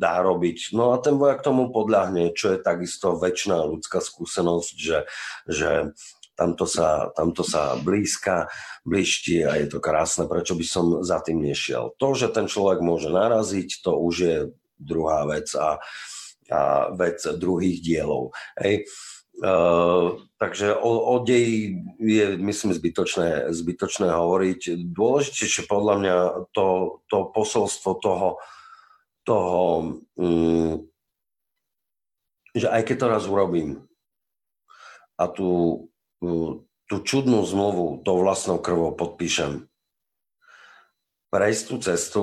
[0.00, 0.72] dá robiť.
[0.72, 4.98] No a ten vojak tomu podľahne, čo je takisto väčšiná ľudská skúsenosť, že,
[5.44, 5.92] že
[6.32, 8.48] tamto sa, tamto sa blízka,
[8.82, 11.94] bližti a je to krásne, prečo by som za tým nešiel.
[12.00, 14.36] To, že ten človek môže naraziť, to už je
[14.80, 15.78] druhá vec a
[16.50, 18.32] a vec druhých dielov.
[18.60, 18.88] Hej.
[19.34, 24.86] Uh, takže o, o deji je, myslím, zbytočné, zbytočné hovoriť.
[24.94, 26.16] Dôležitejšie podľa mňa
[26.54, 26.66] to,
[27.10, 28.28] to posolstvo toho,
[29.26, 29.62] toho
[30.14, 30.86] um,
[32.54, 33.82] že aj keď to raz urobím
[35.18, 35.82] a tú,
[36.86, 39.66] tú čudnú zmluvu tou vlastnou krvou podpíšem,
[41.34, 42.22] prejsť tú cestu,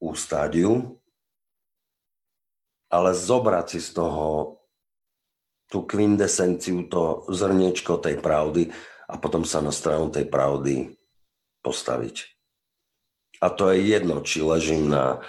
[0.00, 0.99] ustáť ju,
[2.90, 4.58] ale zobrať si z toho
[5.70, 8.74] tú kvindesenciu, to zrniečko tej pravdy
[9.06, 10.98] a potom sa na stranu tej pravdy
[11.62, 12.26] postaviť.
[13.40, 15.22] A to je jedno, či ležím na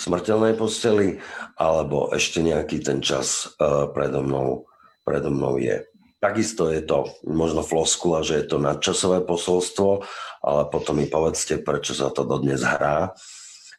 [0.00, 1.20] smrteľnej posteli,
[1.60, 4.66] alebo ešte nejaký ten čas uh, predo, mnou,
[5.04, 5.84] predo mnou je.
[6.18, 10.02] Takisto je to možno floskula, že je to nadčasové posolstvo,
[10.40, 13.12] ale potom mi povedzte, prečo sa to dodnes hrá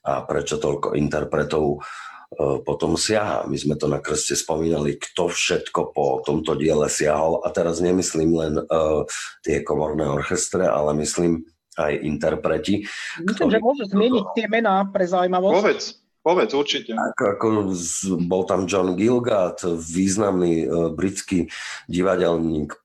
[0.03, 2.12] a prečo toľko interpretov E,
[2.65, 3.45] potom siaha.
[3.47, 8.31] My sme to na krste spomínali, kto všetko po tomto diele siahol a teraz nemyslím
[8.33, 9.07] len uh,
[9.45, 11.47] tie komorné orchestre, ale myslím
[11.79, 12.85] aj interpreti.
[13.23, 15.55] Myslím, že môžeš zmieniť tie mená pre zaujímavosť.
[15.57, 15.83] Povedz,
[16.21, 16.93] povedz, určite.
[16.93, 17.45] Ako, ako
[18.29, 21.49] bol tam John Gilgad, významný uh, britský
[21.89, 22.77] divadelník,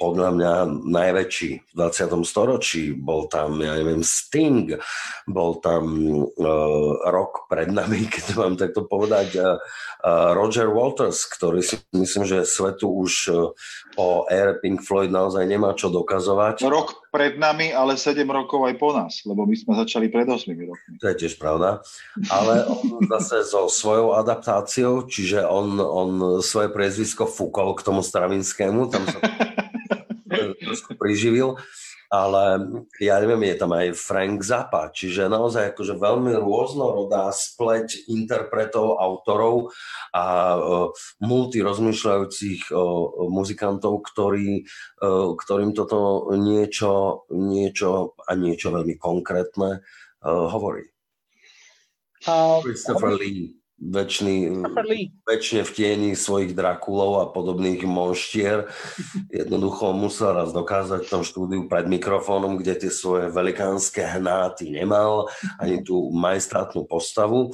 [0.00, 0.52] podľa mňa
[0.90, 2.26] najväčší v 20.
[2.26, 2.90] storočí.
[2.96, 4.74] Bol tam, ja neviem, Sting,
[5.30, 5.84] bol tam
[6.26, 9.56] uh, rok pred nami, keď mám takto povedať, uh,
[10.34, 13.54] Roger Waters, ktorý si myslím, že svetu už uh,
[13.94, 16.66] po ére Pink Floyd naozaj nemá čo dokazovať.
[16.66, 20.48] Rok pred nami, ale 7 rokov aj po nás, lebo my sme začali pred 8
[20.48, 20.96] rokmi.
[20.98, 21.84] To je tiež pravda.
[22.32, 28.88] Ale on zase so svojou adaptáciou, čiže on, on svoje priezvisko fúkol k tomu Stravinskému,
[28.88, 29.20] tam sa
[31.02, 31.58] priživil,
[32.12, 32.60] ale
[33.00, 39.72] ja neviem, je tam aj Frank Zappa, čiže naozaj akože veľmi rôznorodá spleť interpretov, autorov
[40.12, 40.92] a uh,
[41.24, 42.78] multirozmýšľajúcich uh,
[43.32, 49.82] muzikantov, ktorí, uh, ktorým toto niečo, niečo a niečo veľmi konkrétne
[50.22, 50.86] hovorí.
[52.22, 54.62] Uh, Christopher Lee väčšný,
[55.26, 58.70] väčšine v tieni svojich Drakulov a podobných monštier.
[59.34, 65.26] Jednoducho musel raz dokázať v tom štúdiu pred mikrofónom, kde tie svoje velikánske hnáty nemal,
[65.58, 67.50] ani tú majestátnu postavu.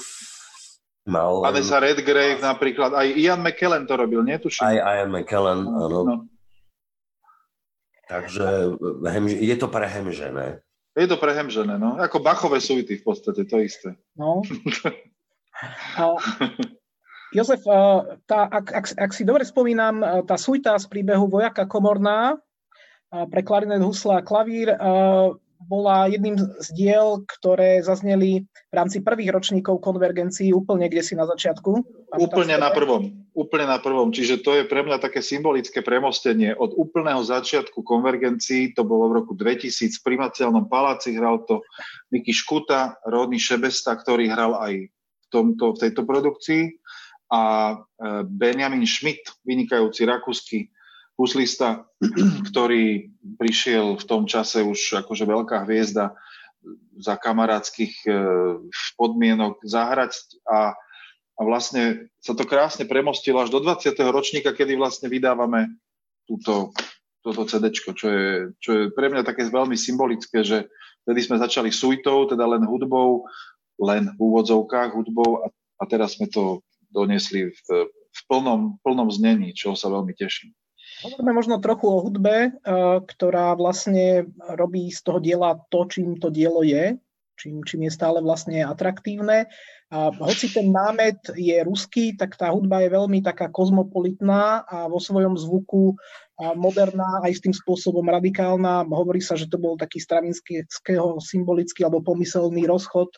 [1.08, 4.60] Mal Vanessa Redgrave napríklad, aj Ian McKellen to robil, netuším.
[4.60, 6.00] Aj Ian McKellen, áno.
[6.04, 6.16] No.
[8.08, 8.76] Takže
[9.24, 10.60] je to prehemžené.
[10.92, 11.96] Je to prehemžené, no.
[11.96, 13.96] Ako Bachové suity v podstate, to isté.
[14.12, 14.44] No.
[17.28, 17.60] Jozef,
[18.24, 22.40] tá, ak, ak, ak si dobre spomínam, tá suita z príbehu Vojaka Komorná
[23.08, 24.72] pre klarinet, husla a klavír
[25.58, 31.26] bola jedným z diel, ktoré zazneli v rámci prvých ročníkov konvergencií úplne kde si na
[31.26, 31.82] začiatku.
[32.14, 33.10] Úplne na prvom.
[33.34, 34.14] Úplne na prvom.
[34.14, 36.54] Čiže to je pre mňa také symbolické premostenie.
[36.54, 41.66] Od úplného začiatku konvergencií, to bolo v roku 2000 v primaciálnom paláci, hral to
[42.14, 44.94] Miky Škuta, Rodný Šebesta, ktorý hral aj
[45.30, 46.76] tomto, v tejto produkcii
[47.28, 47.76] a e,
[48.24, 50.72] Benjamin Schmidt, vynikajúci rakúsky
[51.18, 51.84] huslista,
[52.48, 56.16] ktorý prišiel v tom čase už akože veľká hviezda
[56.98, 58.10] za kamarátskych e,
[58.98, 60.74] podmienok zahrať a,
[61.38, 63.94] a vlastne sa to krásne premostilo až do 20.
[64.10, 65.78] ročníka, kedy vlastne vydávame
[66.26, 66.74] túto,
[67.22, 70.68] toto CD, čo je, čo je pre mňa také veľmi symbolické, že
[71.06, 73.24] vtedy sme začali suitou, teda len hudbou,
[73.78, 79.54] len v úvodzovkách hudbou a, a teraz sme to doniesli v, v plnom, plnom znení,
[79.54, 80.50] čo sa veľmi teším.
[80.98, 82.50] Hovoríme možno trochu o hudbe, e,
[83.06, 84.26] ktorá vlastne
[84.58, 86.98] robí z toho diela to, čím to dielo je.
[87.38, 89.46] čím, čím je stále vlastne atraktívne.
[89.88, 94.98] A hoci ten námet je ruský, tak tá hudba je veľmi taká kozmopolitná a vo
[94.98, 95.94] svojom zvuku
[96.58, 98.84] moderná, aj s tým spôsobom radikálna.
[98.84, 103.08] Hovorí sa, že to bol taký stravinského symbolický alebo pomyselný rozchod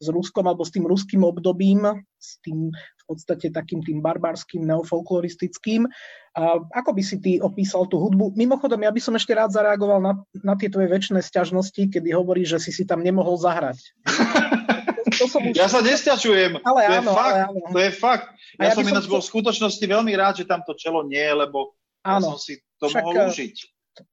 [0.00, 1.84] s Ruskom alebo s tým ruským obdobím,
[2.16, 5.84] s tým v podstate takým tým barbarským, neofolkloristickým.
[6.30, 8.32] A ako by si ty opísal tú hudbu?
[8.38, 12.56] Mimochodom, ja by som ešte rád zareagoval na, na tie tvoje väčšie sťažnosti, kedy hovoríš,
[12.56, 13.82] že si si tam nemohol zahrať.
[15.20, 15.58] to som už...
[15.58, 16.62] Ja sa nesťažujem.
[16.64, 17.60] Ale to, áno, je fakt, ale áno.
[17.68, 18.26] to je fakt.
[18.56, 21.34] Ja, ja som ináč bol v skutočnosti veľmi rád, že tam to čelo nie je,
[21.34, 22.30] lebo áno.
[22.30, 23.56] ja som si to Však, mohol eh, užiť.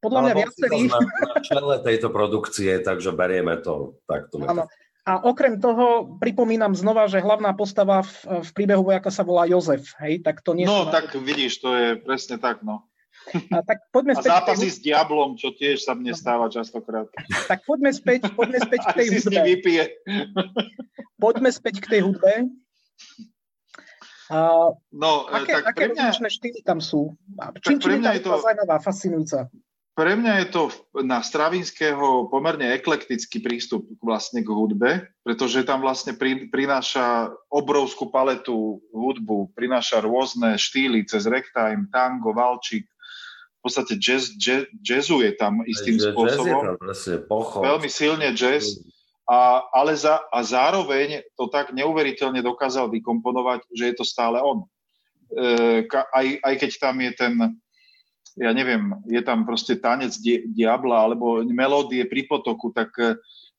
[0.01, 0.79] Podľa mňa viacerí...
[0.89, 4.41] Na, na čele tejto produkcie, takže berieme to takto.
[4.43, 4.65] Áno.
[5.07, 9.95] A okrem toho pripomínam znova, že hlavná postava v, v príbehu vojaka sa volá Jozef.
[10.03, 10.19] Hej?
[10.19, 11.23] Tak to nie no, tak na...
[11.23, 12.59] vidíš, to je presne tak.
[12.59, 12.83] No.
[13.51, 14.73] A, tak poďme späť a zápasy tej...
[14.75, 17.07] s diablom, čo tiež sa mne stáva častokrát.
[17.47, 19.39] Tak poďme späť, poďme späť k tej hudbe.
[19.47, 19.83] vypije.
[21.15, 22.31] Poďme späť k tej hudbe.
[24.27, 27.15] A no, aké, tak aké mňa, štýly tam sú?
[27.63, 29.47] Čím, čím je to zaujímavá, fascinujúca?
[29.97, 30.63] Pre mňa je to
[31.01, 38.77] na Stravinského pomerne eklektický prístup vlastne k hudbe, pretože tam vlastne pri, prináša obrovskú paletu
[38.93, 42.85] hudbu, prináša rôzne štýly cez ragtime, tango, valčík,
[43.57, 46.45] v podstate jazz, jazz, jazzuje tam istým jazz, spôsobom.
[46.45, 47.61] Jazz je tam vlastne pochod.
[47.65, 48.77] Veľmi silne jazz.
[49.25, 54.61] A, ale za, a zároveň to tak neuveriteľne dokázal vykomponovať, že je to stále on.
[55.33, 57.33] E, ka, aj, aj keď tam je ten
[58.37, 62.93] ja neviem, je tam proste tanec di- diabla alebo melódie pri potoku, tak,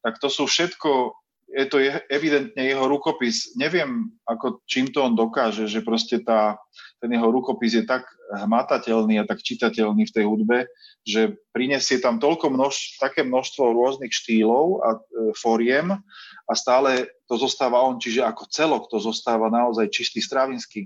[0.03, 3.57] tak to sú všetko, je to je, evidentne jeho rukopis.
[3.57, 6.61] Neviem, ako, čím to on dokáže, že proste tá,
[7.01, 8.05] ten jeho rukopis je tak
[8.45, 10.69] hmatateľný a tak čitateľný v tej hudbe,
[11.09, 14.99] že prinesie tam toľko množ, také množstvo rôznych štýlov a e,
[15.33, 15.97] foriem
[16.45, 20.85] a stále to zostáva on, čiže ako celok to zostáva naozaj čistý stravinský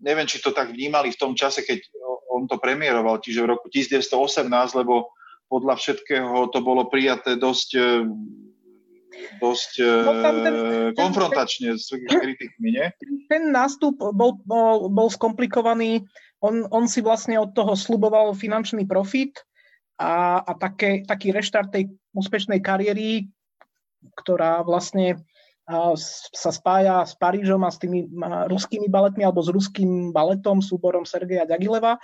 [0.00, 1.80] neviem, či to tak vnímali v tom čase, keď
[2.32, 4.48] on to premiéroval, čiže v roku 1918,
[4.80, 5.12] lebo
[5.50, 7.86] podľa všetkého to bolo prijaté dosť e,
[9.42, 10.36] dosť e, no, ten,
[10.94, 12.86] konfrontačne ten, s kritikmi, nie?
[13.26, 16.06] Ten nástup bol, bol, bol skomplikovaný.
[16.40, 19.42] On, on si vlastne od toho sluboval finančný profit
[20.00, 23.28] a, a také, taký reštart tej úspešnej kariéry,
[24.16, 25.20] ktorá vlastne
[26.34, 28.10] sa spája s Parížom a s tými
[28.50, 31.96] ruskými baletmi alebo s ruským baletom, súborom Sergeja Dagileva,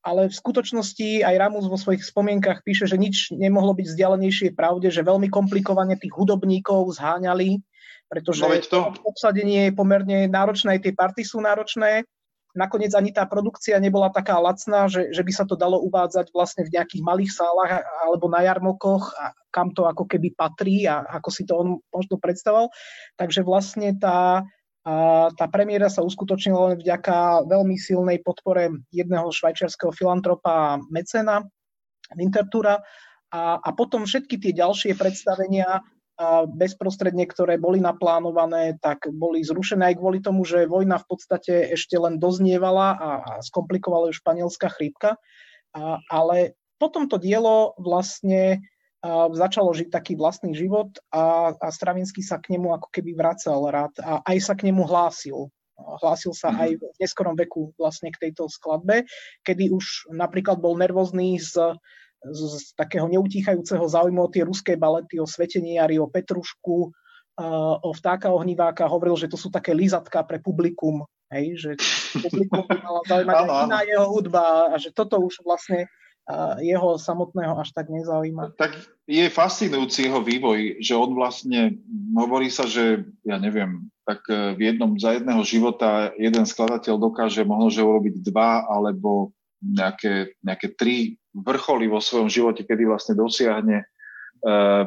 [0.00, 4.88] ale v skutočnosti aj Ramus vo svojich spomienkach píše, že nič nemohlo byť vzdialenejšie pravde,
[4.88, 7.60] že veľmi komplikovane tých hudobníkov zháňali,
[8.08, 8.80] pretože no to.
[9.04, 12.08] obsadenie je pomerne náročné, aj tie party sú náročné
[12.54, 16.66] nakoniec ani tá produkcia nebola taká lacná, že, že by sa to dalo uvádzať vlastne
[16.66, 21.28] v nejakých malých sálach alebo na jarmokoch, a kam to ako keby patrí a ako
[21.30, 22.70] si to on možno predstavoval.
[23.18, 24.46] Takže vlastne tá,
[24.80, 24.92] a
[25.36, 31.44] tá premiéra sa uskutočnila len vďaka veľmi silnej podpore jedného švajčiarského filantropa Mecena,
[32.16, 32.82] Wintertura,
[33.30, 35.86] a, a potom všetky tie ďalšie predstavenia
[36.52, 41.96] bezprostredne, ktoré boli naplánované, tak boli zrušené aj kvôli tomu, že vojna v podstate ešte
[41.96, 45.16] len doznievala a, a skomplikovala ju španielská chrípka.
[45.72, 48.60] A, ale potom to dielo vlastne
[49.00, 53.64] a, začalo žiť taký vlastný život a, a Stravinsky sa k nemu ako keby vracal
[53.72, 55.48] rád a aj sa k nemu hlásil.
[55.80, 59.08] Hlásil sa aj v neskorom veku vlastne k tejto skladbe,
[59.48, 61.56] kedy už napríklad bol nervózny z
[62.20, 66.92] z, z takého neutíchajúceho záujmu o tie ruské balety, o Sveteniari, o Petrušku,
[67.80, 71.70] o vtáka ohniváka, hovoril, že to sú také lízatka pre publikum, hej, že
[72.20, 75.88] publikum by mala zaujímať aj iná jeho hudba a že toto už vlastne
[76.60, 78.54] jeho samotného až tak nezaujíma.
[78.54, 78.78] Tak
[79.08, 81.80] je fascinujúci jeho vývoj, že on vlastne,
[82.14, 87.42] hovorí sa, že ja neviem, tak e, v jednom, za jedného života jeden skladateľ dokáže
[87.42, 93.84] možno, že urobiť dva alebo nejaké, nejaké tri vrcholy vo svojom živote, kedy vlastne dosiahne
[94.44, 94.84] uh,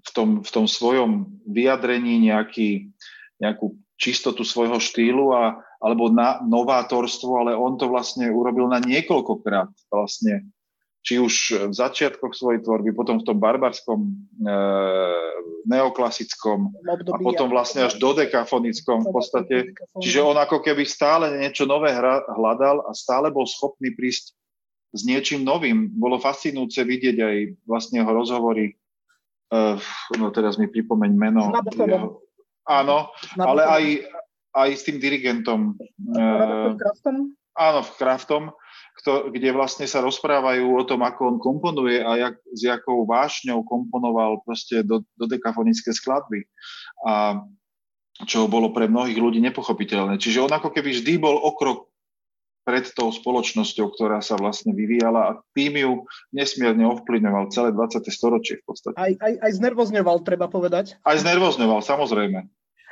[0.00, 2.90] v, tom, v tom svojom vyjadrení nejaký,
[3.42, 9.68] nejakú čistotu svojho štýlu a, alebo na novátorstvo, ale on to vlastne urobil na niekoľkokrát
[9.92, 10.48] vlastne
[11.00, 11.34] či už
[11.72, 14.08] v začiatkoch svojej tvorby, potom v tom barbarskom e,
[15.64, 16.76] neoklasickom
[17.08, 19.56] a potom vlastne až do dekafonickom v podstate.
[19.96, 24.36] Čiže on ako keby stále niečo nové hľadal a stále bol schopný prísť
[24.92, 25.88] s niečím novým.
[25.88, 28.76] Bolo fascinujúce vidieť aj vlastne jeho rozhovory,
[29.48, 29.80] e,
[30.20, 31.48] no teraz mi pripomeň meno.
[31.80, 32.20] Jeho,
[32.68, 33.08] áno,
[33.40, 33.84] ale aj,
[34.52, 35.80] aj s tým dirigentom.
[35.96, 36.20] E,
[36.76, 37.32] Kraftom?
[37.56, 38.44] Áno, v Kraftom
[39.00, 43.64] kto, kde vlastne sa rozprávajú o tom, ako on komponuje a jak, s jakou vášňou
[43.64, 46.44] komponoval proste do, do dekafonické skladby.
[47.08, 47.40] A
[48.28, 50.20] čo bolo pre mnohých ľudí nepochopiteľné.
[50.20, 51.88] Čiže on ako keby vždy bol okrok
[52.68, 55.92] pred tou spoločnosťou, ktorá sa vlastne vyvíjala a tým ju
[56.28, 58.04] nesmierne ovplyvňoval celé 20.
[58.12, 58.96] storočie v podstate.
[59.00, 61.00] Aj, aj, aj znervozňoval, treba povedať.
[61.00, 62.44] Aj znervozňoval, samozrejme.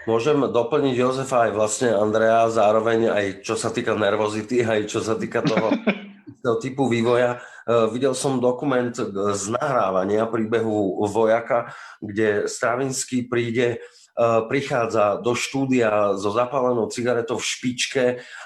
[0.06, 5.18] Môžem doplniť Jozefa aj vlastne Andrea, zároveň aj čo sa týka nervozity, aj čo sa
[5.18, 5.74] týka toho,
[6.44, 7.42] toho typu vývoja.
[7.66, 13.82] Uh, videl som dokument z nahrávania príbehu vojaka, kde Stravinsky príde
[14.14, 18.04] uh, prichádza do štúdia so zapálenou cigaretou v špičke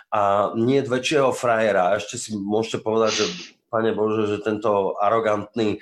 [0.08, 2.00] a nie väčšieho frajera.
[2.00, 3.26] Ešte si môžete povedať, že
[3.72, 5.80] pane Bože, že tento arogantný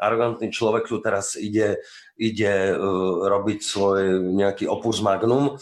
[0.00, 1.84] arogantný človek tu teraz ide,
[2.16, 5.60] ide uh, robiť svoj nejaký opus magnum.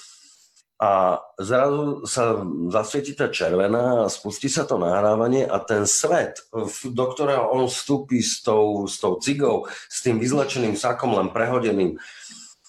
[0.79, 2.39] A zrazu sa
[2.71, 6.39] zasvietí tá červená a spustí sa to nahrávanie a ten svet,
[6.87, 11.99] do ktorého on vstúpi s tou, s tou cigou, s tým vyzlečeným sakom len prehodeným,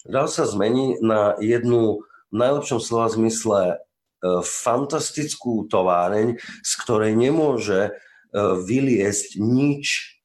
[0.10, 2.02] zrazu sa zmení na jednu
[2.34, 10.18] v najlepšom slova zmysle uh, fantastickú továreň, z ktorej nemôže uh, vyliesť nič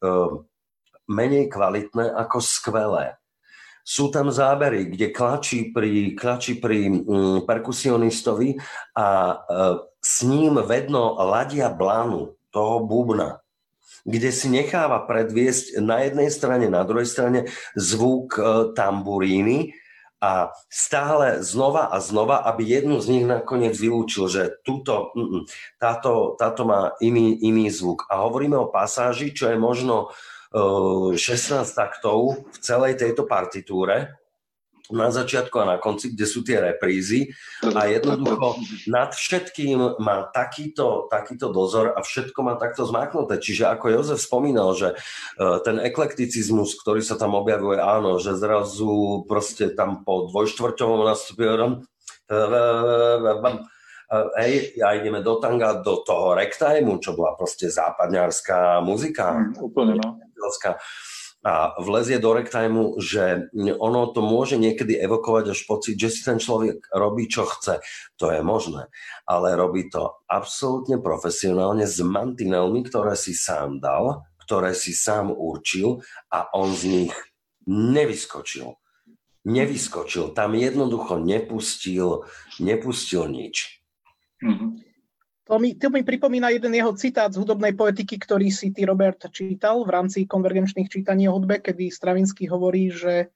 [1.08, 3.16] menej kvalitné ako skvelé.
[3.84, 8.56] Sú tam zábery, kde klačí pri, klačí pri mm, perkusionistovi
[8.96, 9.34] a e,
[10.00, 13.44] s ním vedno ladia blánu toho bubna,
[14.08, 19.76] kde si necháva predviesť na jednej strane, na druhej strane zvuk e, tamburíny
[20.24, 25.12] a stále znova a znova, aby jednu z nich nakoniec vylúčil, že túto,
[25.76, 28.08] táto, táto má iný, iný zvuk.
[28.08, 30.08] A hovoríme o pasáži, čo je možno
[30.54, 34.14] 16 taktov v celej tejto partitúre,
[34.92, 37.32] na začiatku a na konci, kde sú tie reprízy
[37.64, 43.40] a jednoducho nad všetkým má takýto, takýto dozor a všetko má takto zmáknuté.
[43.40, 44.96] Čiže ako Jozef spomínal, že e,
[45.64, 51.48] ten eklekticizmus, ktorý sa tam objavuje, áno, že zrazu proste tam po dvojštvrťovom nastupe
[54.36, 59.32] hej, a ideme do tanga, do toho rektajmu, čo bola proste západňarská muzika.
[59.32, 60.20] Mm, úplne, no.
[61.44, 66.40] A vlezie do rektajmu, že ono to môže niekedy evokovať až pocit, že si ten
[66.40, 67.84] človek robí, čo chce.
[68.16, 68.88] To je možné.
[69.28, 76.00] Ale robí to absolútne profesionálne s mantinelmi, ktoré si sám dal, ktoré si sám určil
[76.32, 77.14] a on z nich
[77.68, 78.80] nevyskočil.
[79.44, 80.32] Nevyskočil.
[80.32, 82.24] Tam jednoducho nepustil,
[82.56, 83.84] nepustil nič.
[84.40, 84.83] Mm-hmm.
[85.44, 89.28] To mi, to mi pripomína jeden jeho citát z hudobnej poetiky, ktorý si ty, Robert,
[89.28, 93.28] čítal v rámci konvergenčných čítaní o hudbe, kedy Stravinsky hovorí, že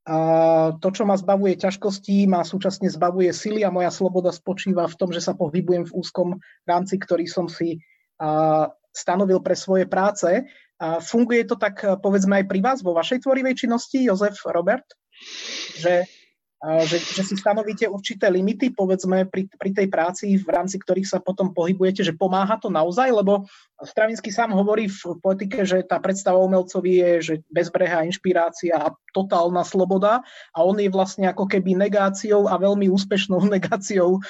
[0.00, 4.96] a to, čo ma zbavuje ťažkostí, ma súčasne zbavuje sily a moja sloboda spočíva v
[4.96, 6.28] tom, že sa pohybujem v úzkom
[6.64, 7.84] rámci, ktorý som si
[8.16, 10.48] a, stanovil pre svoje práce.
[10.80, 14.88] A funguje to tak, povedzme, aj pri vás vo vašej tvorivej činnosti, Jozef, Robert?
[15.76, 16.08] Že
[16.60, 21.18] že, že si stanovíte určité limity, povedzme, pri, pri tej práci, v rámci ktorých sa
[21.18, 23.48] potom pohybujete, že pomáha to naozaj, lebo
[23.80, 29.64] Stravinsky sám hovorí v poetike, že tá predstava umelcovi je, že bezbrehá inšpirácia a totálna
[29.64, 30.20] sloboda
[30.52, 34.20] a on je vlastne ako keby negáciou a veľmi úspešnou negáciou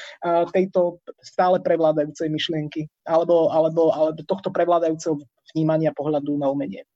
[0.55, 5.19] tejto stále prevládajúcej myšlienky alebo, alebo, alebo tohto prevládajúceho
[5.51, 6.87] vnímania pohľadu na umenie.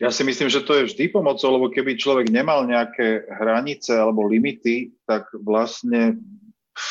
[0.00, 4.28] Ja si myslím, že to je vždy pomocou, lebo keby človek nemal nejaké hranice alebo
[4.28, 6.20] limity, tak vlastne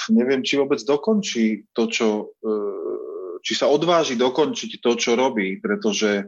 [0.10, 2.08] neviem, či vôbec dokončí to, čo,
[2.42, 2.54] e,
[3.46, 6.26] či sa odváži dokončiť to, čo robí, pretože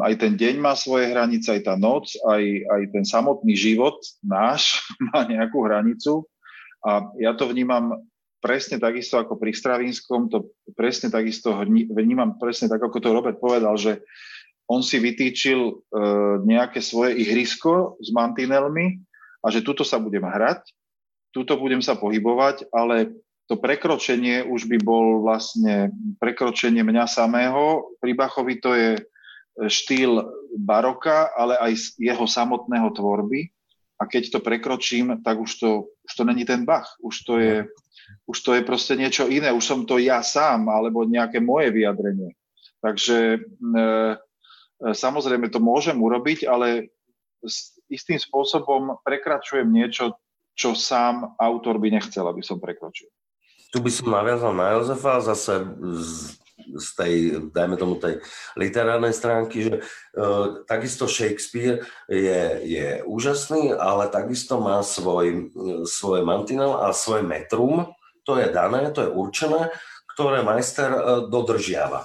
[0.00, 4.82] aj ten deň má svoje hranice, aj tá noc, aj, aj ten samotný život náš
[5.12, 6.26] má nejakú hranicu.
[6.86, 7.98] A ja to vnímam
[8.38, 11.50] presne takisto ako pri Stravinskom, to presne takisto
[11.90, 14.06] vnímam presne tak, ako to Robert povedal, že
[14.68, 15.72] on si vytýčil e,
[16.44, 19.00] nejaké svoje ihrisko s mantinelmi
[19.40, 20.60] a že tuto sa budem hrať,
[21.32, 23.16] tuto budem sa pohybovať, ale
[23.48, 25.88] to prekročenie už by bol vlastne
[26.20, 27.96] prekročenie mňa samého.
[27.96, 28.90] Pri Bachovi to je
[29.72, 30.20] štýl
[30.60, 33.48] baroka, ale aj jeho samotného tvorby.
[33.98, 35.70] A keď to prekročím, tak už to,
[36.04, 36.92] už to není ten Bach.
[37.00, 37.66] Už to, je,
[38.28, 39.50] už to je proste niečo iné.
[39.50, 42.36] Už som to ja sám, alebo nejaké moje vyjadrenie.
[42.78, 43.38] Takže e,
[43.78, 44.27] E,
[44.80, 46.92] samozrejme to môžem urobiť, ale
[47.90, 50.18] istým spôsobom prekračujem niečo,
[50.58, 53.06] čo sám autor by nechcel, aby som prekročil.
[53.68, 55.60] Tu by som naviazal na Jozefa zase
[56.00, 57.14] z, z tej,
[57.52, 58.24] dajme tomu, tej
[58.56, 65.52] literárnej stránky, že uh, takisto Shakespeare je, je úžasný, ale takisto má svoj,
[65.84, 67.92] svoj mantinel a svoj metrum,
[68.24, 69.72] to je dané, to je určené,
[70.12, 71.00] ktoré majster e,
[71.32, 72.04] dodržiava.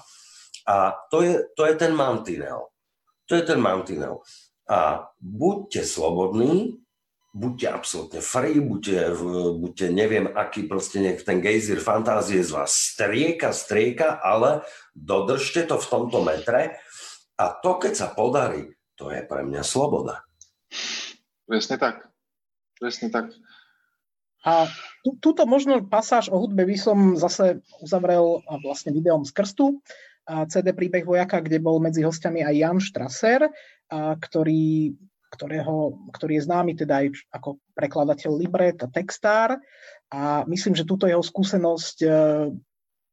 [0.68, 2.72] A to je, to je ten mantinel.
[3.28, 4.24] To je ten mantinel.
[4.70, 6.80] A buďte slobodní,
[7.34, 9.12] buďte absolútne free, buďte,
[9.60, 15.82] buďte neviem aký, proste nech ten gejzír fantázie z vás strieka, strieka, ale dodržte to
[15.82, 16.80] v tomto metre
[17.34, 20.22] a to, keď sa podarí, to je pre mňa sloboda.
[21.50, 22.08] Presne tak.
[22.78, 23.34] Presne tak.
[24.44, 24.68] A
[25.02, 29.80] tú, túto možno pasáž o hudbe by som zase uzavrel vlastne videom z krstu.
[30.24, 33.42] CD Príbeh vojaka, kde bol medzi hostiami aj Jan Strasser,
[33.92, 34.96] ktorý
[35.34, 39.58] ktorého, ktorý je známy teda aj ako prekladateľ libret a textár
[40.14, 42.10] a myslím, že túto jeho skúsenosť e,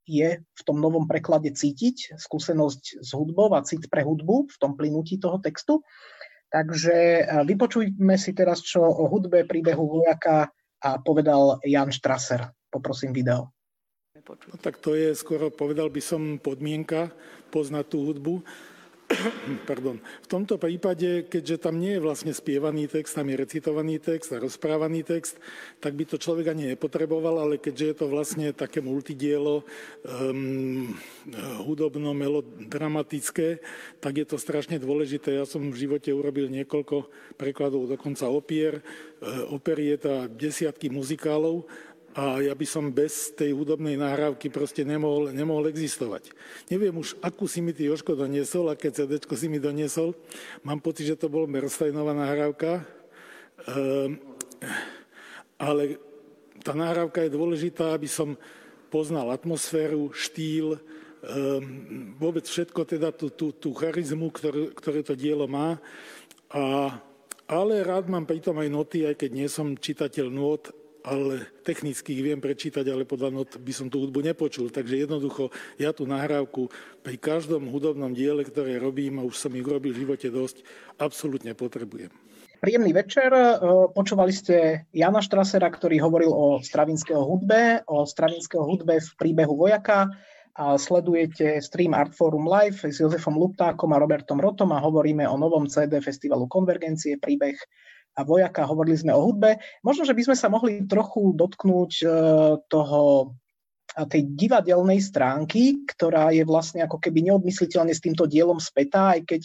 [0.05, 4.77] je v tom novom preklade cítiť, skúsenosť s hudbou a cít pre hudbu v tom
[4.77, 5.81] plynutí toho textu.
[6.53, 10.53] Takže e, vypočujme si teraz, čo o hudbe príbehu vojaka
[10.85, 12.53] a povedal Jan Strasser.
[12.69, 13.60] Poprosím video.
[14.29, 17.09] No, tak to je skoro, povedal by som, podmienka
[17.51, 18.45] poznať tú hudbu.
[19.71, 19.99] Pardon.
[19.99, 24.43] V tomto prípade, keďže tam nie je vlastne spievaný text, tam je recitovaný text a
[24.43, 25.39] rozprávaný text,
[25.83, 29.67] tak by to človek ani nepotreboval, ale keďže je to vlastne také multidielo
[30.07, 30.95] um,
[31.67, 33.59] hudobno, melodramatické,
[33.99, 35.35] tak je to strašne dôležité.
[35.35, 38.79] Ja som v živote urobil niekoľko prekladov, dokonca opier.
[38.79, 38.83] E,
[39.99, 41.67] to desiatky muzikálov
[42.11, 46.35] a ja by som bez tej hudobnej nahrávky proste nemohol, nemohol existovať.
[46.67, 50.19] Neviem už, akú si mi ty Joško doniesol, aké CD si mi doniesol.
[50.67, 52.83] Mám pocit, že to bol Merstajnová nahrávka,
[53.71, 54.19] ehm,
[55.55, 56.03] ale
[56.67, 58.35] tá nahrávka je dôležitá, aby som
[58.91, 60.83] poznal atmosféru, štýl,
[61.23, 65.79] ehm, vôbec všetko, teda tú, tú, tú charizmu, ktorú, ktoré to dielo má.
[66.51, 66.91] A,
[67.47, 72.25] ale rád mám pritom aj noty, aj keď nie som čitateľ nôt, ale technicky ich
[72.25, 74.69] viem prečítať, ale podľa not by som tú hudbu nepočul.
[74.69, 75.49] Takže jednoducho
[75.81, 76.69] ja tú nahrávku
[77.01, 80.65] pri každom hudobnom diele, ktoré robím, a už som ich urobil v živote dosť,
[81.01, 82.13] absolútne potrebujem.
[82.61, 83.33] Príjemný večer.
[83.33, 83.57] E,
[83.97, 90.13] počúvali ste Jana Štrasera, ktorý hovoril o stravinského hudbe, o stravinského hudbe v príbehu vojaka
[90.61, 95.41] a sledujete stream Art Forum Live s Jozefom Luptákom a Robertom Rotom a hovoríme o
[95.41, 97.57] novom CD festivalu Konvergencie, príbeh
[98.17, 99.63] a vojaka, hovorili sme o hudbe.
[99.87, 102.07] Možno, že by sme sa mohli trochu dotknúť e,
[102.67, 103.33] toho
[103.91, 109.43] tej divadelnej stránky, ktorá je vlastne ako keby neodmysliteľne s týmto dielom spätá, aj keď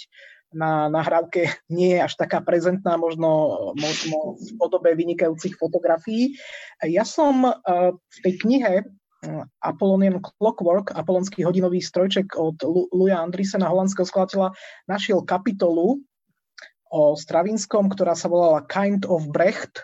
[0.53, 6.37] na nahrávke nie je až taká prezentná, možno, možno v podobe vynikajúcich fotografií.
[6.85, 7.51] Ja som e,
[7.95, 8.83] v tej knihe e,
[9.65, 12.61] Apollonian Clockwork, Apolonský hodinový strojček od
[12.93, 14.53] Luja Andrisena, holandského skladateľa,
[14.85, 16.05] našiel kapitolu
[16.95, 19.83] o Stravinskom, ktorá sa volala Kind of Brecht,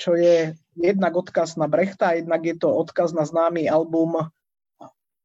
[0.00, 4.32] čo je jednak odkaz na Brechta, jednak je to odkaz na známy album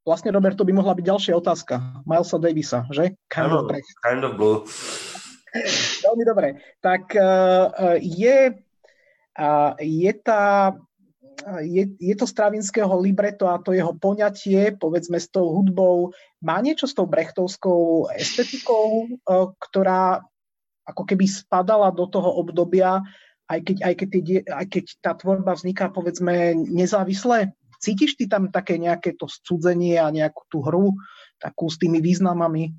[0.08, 2.02] Vlastne, Robert, to by mohla byť ďalšia otázka.
[2.02, 3.14] Milesa Davisa, že?
[3.30, 3.94] Kind ano, of Brecht.
[4.02, 4.66] Kind of Blue.
[6.02, 6.48] Veľmi dobre.
[6.82, 8.58] Tak uh, je,
[9.38, 10.74] uh, je tá
[11.62, 16.12] je, je to Stravinského libreto a to jeho poňatie, povedzme s tou hudbou,
[16.44, 19.08] má niečo s tou brechtovskou estetikou,
[19.56, 20.20] ktorá
[20.90, 23.06] ako keby spadala do toho obdobia,
[23.50, 27.54] aj keď, aj keď, tie, aj keď tá tvorba vzniká, povedzme, nezávisle?
[27.80, 30.94] Cítiš ty tam také nejaké to scudzenie a nejakú tú hru,
[31.40, 32.76] takú s tými významami?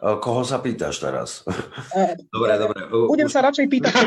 [0.00, 1.44] Koho sa pýtaš teraz?
[1.92, 2.78] E, dobre, dobre.
[2.88, 3.94] Budem sa radšej pýtať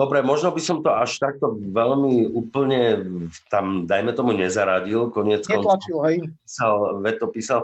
[0.00, 3.04] dobre, možno by som to až takto veľmi úplne
[3.48, 5.08] tam, dajme tomu, nezaradil.
[5.08, 6.16] Koniec Netlačil, hej.
[6.44, 7.60] Písal, veto písal.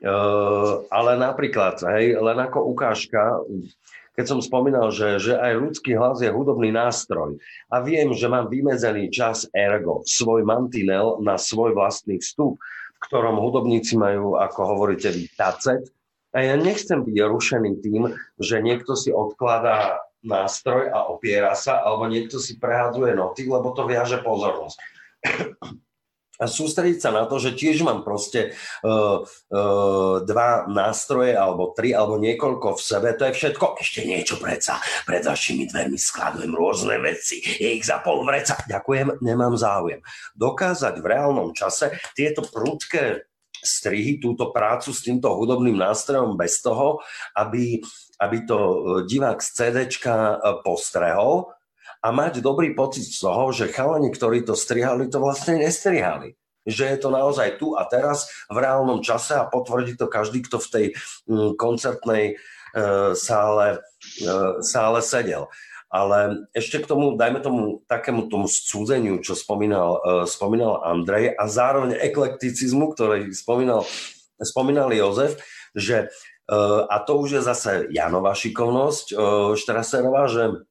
[0.00, 3.36] Uh, ale napríklad, hej, len ako ukážka,
[4.16, 7.36] keď som spomínal, že, že aj ľudský hlas je hudobný nástroj
[7.68, 12.56] a viem, že mám vymedzený čas ergo, svoj mantinel na svoj vlastný vstup,
[12.96, 15.92] v ktorom hudobníci majú, ako hovoríte vy, tacet.
[16.32, 18.08] A ja nechcem byť rušený tým,
[18.40, 23.84] že niekto si odkladá nástroj a opiera sa, alebo niekto si prehadzuje noty, lebo to
[23.84, 24.80] viaže pozornosť
[26.40, 31.92] a sústrediť sa na to, že tiež mám proste uh, uh, dva nástroje, alebo tri,
[31.92, 33.76] alebo niekoľko v sebe, to je všetko.
[33.76, 34.80] Ešte niečo predsa.
[35.04, 37.44] Pred vašimi dvermi skladujem rôzne veci.
[37.44, 38.56] Je ich za pol vreca.
[38.64, 40.00] Ďakujem, nemám záujem.
[40.32, 43.28] Dokázať v reálnom čase tieto prudké
[43.60, 47.04] strihy, túto prácu s týmto hudobným nástrojom bez toho,
[47.36, 47.84] aby,
[48.16, 48.58] aby to
[49.04, 51.52] divák z CDčka postrehol,
[52.00, 56.36] a mať dobrý pocit z toho, že chalani, ktorí to strihali, to vlastne nestrihali
[56.68, 60.60] že je to naozaj tu a teraz v reálnom čase a potvrdí to každý, kto
[60.60, 60.86] v tej
[61.24, 62.34] mm, koncertnej e,
[63.16, 63.80] sále,
[64.20, 64.28] e,
[64.60, 65.48] sále sedel.
[65.90, 71.50] Ale ešte k tomu, dajme tomu takému tomu scúdeniu, čo spomínal, uh, spomínal Andrej a
[71.50, 73.82] zároveň eklekticizmu, ktorý spomínal,
[74.38, 75.42] spomínal Jozef,
[75.74, 76.06] že
[76.46, 79.18] uh, a to už je zase Janova šikovnosť uh,
[79.58, 80.62] Štraserová, že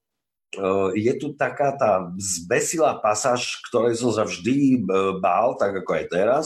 [0.98, 4.82] je tu taká tá zbesilá pasáž, ktorej som sa vždy eh,
[5.22, 6.46] bál, tak ako aj teraz.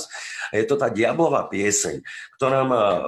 [0.51, 2.03] Je to tá diablová pieseň,
[2.35, 3.01] ktorá má eh,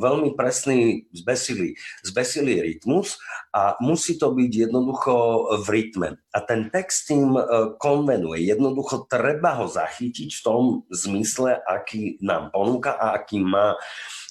[0.00, 3.20] veľmi presný zbesilý, zbesilý rytmus
[3.52, 5.14] a musí to byť jednoducho
[5.60, 6.08] v rytme.
[6.32, 7.34] A ten text tým
[7.80, 8.44] konvenuje.
[8.46, 13.74] Jednoducho treba ho zachytiť v tom zmysle, aký nám ponúka a aký má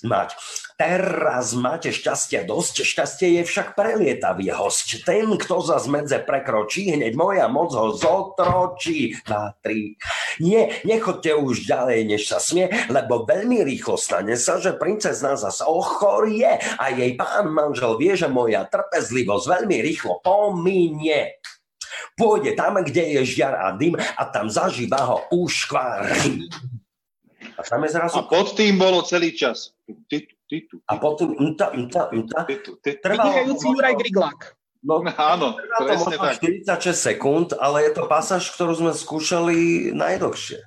[0.06, 0.38] mať.
[0.78, 5.02] Teraz máte šťastia dosť, šťastie je však prelietavý host.
[5.02, 9.18] Ten, kto za medze prekročí, hneď moja moc ho zotročí.
[9.26, 9.98] Dva, tri.
[10.38, 15.66] Nie, nechoďte už ďalej, než sa smie, lebo veľmi rýchlo stane sa, že princezna zase
[15.66, 21.42] ochorie a jej pán manžel vie, že moja trpezlivosť veľmi rýchlo pominie.
[22.14, 26.06] Pôjde tam, kde je žiar a dym a tam zažíva ho uškvár.
[27.58, 28.22] A, tam je zrazu...
[28.22, 29.77] a pod tým bolo celý čas.
[29.88, 30.18] Ty,
[30.52, 32.40] ty, a potom mta, mta, mta.
[32.44, 34.58] Vynikajúci Juraj Griglák.
[34.84, 35.02] No,
[35.34, 36.40] áno, presne tak.
[36.40, 40.60] 46 sekúnd, ale je to pasáž, ktorú sme skúšali najdlhšie.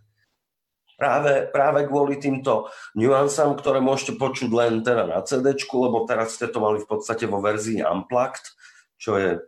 [1.01, 6.45] Práve, práve kvôli týmto nuansám, ktoré môžete počuť len teda na CD, lebo teraz ste
[6.53, 8.45] to mali v podstate vo verzii Unplugged,
[9.01, 9.41] čo je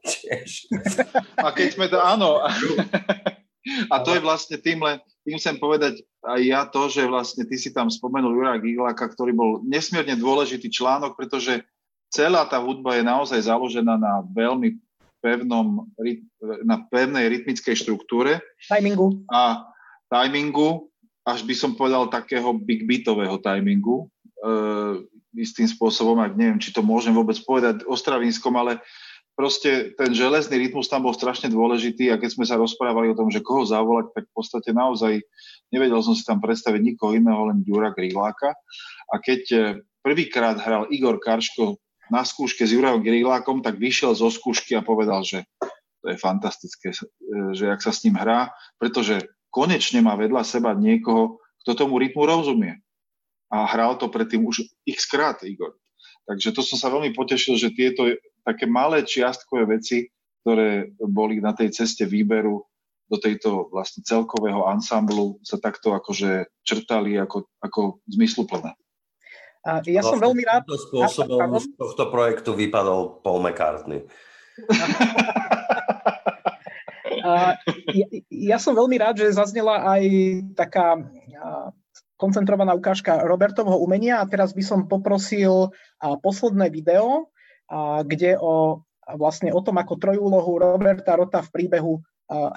[0.00, 0.72] tiež...
[1.36, 2.40] A keď sme to, áno.
[3.92, 7.58] A to je vlastne tým len, tým chcem povedať aj ja to, že vlastne ty
[7.58, 11.66] si tam spomenul Jura Gigláka, ktorý bol nesmierne dôležitý článok, pretože
[12.14, 14.78] celá tá hudba je naozaj založená na veľmi
[15.18, 15.90] pevnom,
[16.62, 18.38] na pevnej rytmickej štruktúre.
[18.70, 19.26] Timingu.
[19.26, 19.66] A
[20.06, 20.86] timingu,
[21.26, 24.06] až by som povedal takého big beatového timingu,
[24.38, 24.54] e,
[25.42, 28.78] istým spôsobom, ak neviem, či to môžem vôbec povedať o Stravinskom, ale
[29.36, 33.28] proste ten železný rytmus tam bol strašne dôležitý a keď sme sa rozprávali o tom,
[33.28, 35.20] že koho zavolať, tak v podstate naozaj
[35.68, 38.56] nevedel som si tam predstaviť nikoho iného, len Ďura Gríláka.
[39.12, 39.58] A keď e,
[40.00, 41.76] prvýkrát hral Igor Karško
[42.08, 45.44] na skúške s Jurajom Grílákom, tak vyšiel zo skúšky a povedal, že
[46.00, 46.98] to je fantastické, e,
[47.52, 49.20] že jak sa s ním hrá, pretože
[49.52, 52.80] konečne má vedľa seba niekoho, kto tomu rytmu rozumie.
[53.52, 55.76] A hral to predtým už x krát Igor.
[56.26, 58.10] Takže to som sa veľmi potešil, že tieto
[58.46, 60.06] také malé čiastkové veci,
[60.46, 62.62] ktoré boli na tej ceste výberu
[63.10, 68.78] do tejto vlastne celkového ansamblu sa takto akože črtali ako, ako zmysluplné.
[69.66, 70.62] A ja som vlastne veľmi rád...
[70.62, 74.06] Týmto spôsobom z tohto projektu vypadol Paul McCartney.
[77.26, 77.58] A
[77.90, 80.02] ja, ja som veľmi rád, že zaznela aj
[80.54, 81.02] taká
[82.14, 87.34] koncentrovaná ukážka Robertovho umenia a teraz by som poprosil posledné video,
[88.06, 88.82] kde o,
[89.18, 91.98] vlastne o tom, ako trojúlohu Roberta Rota v príbehu,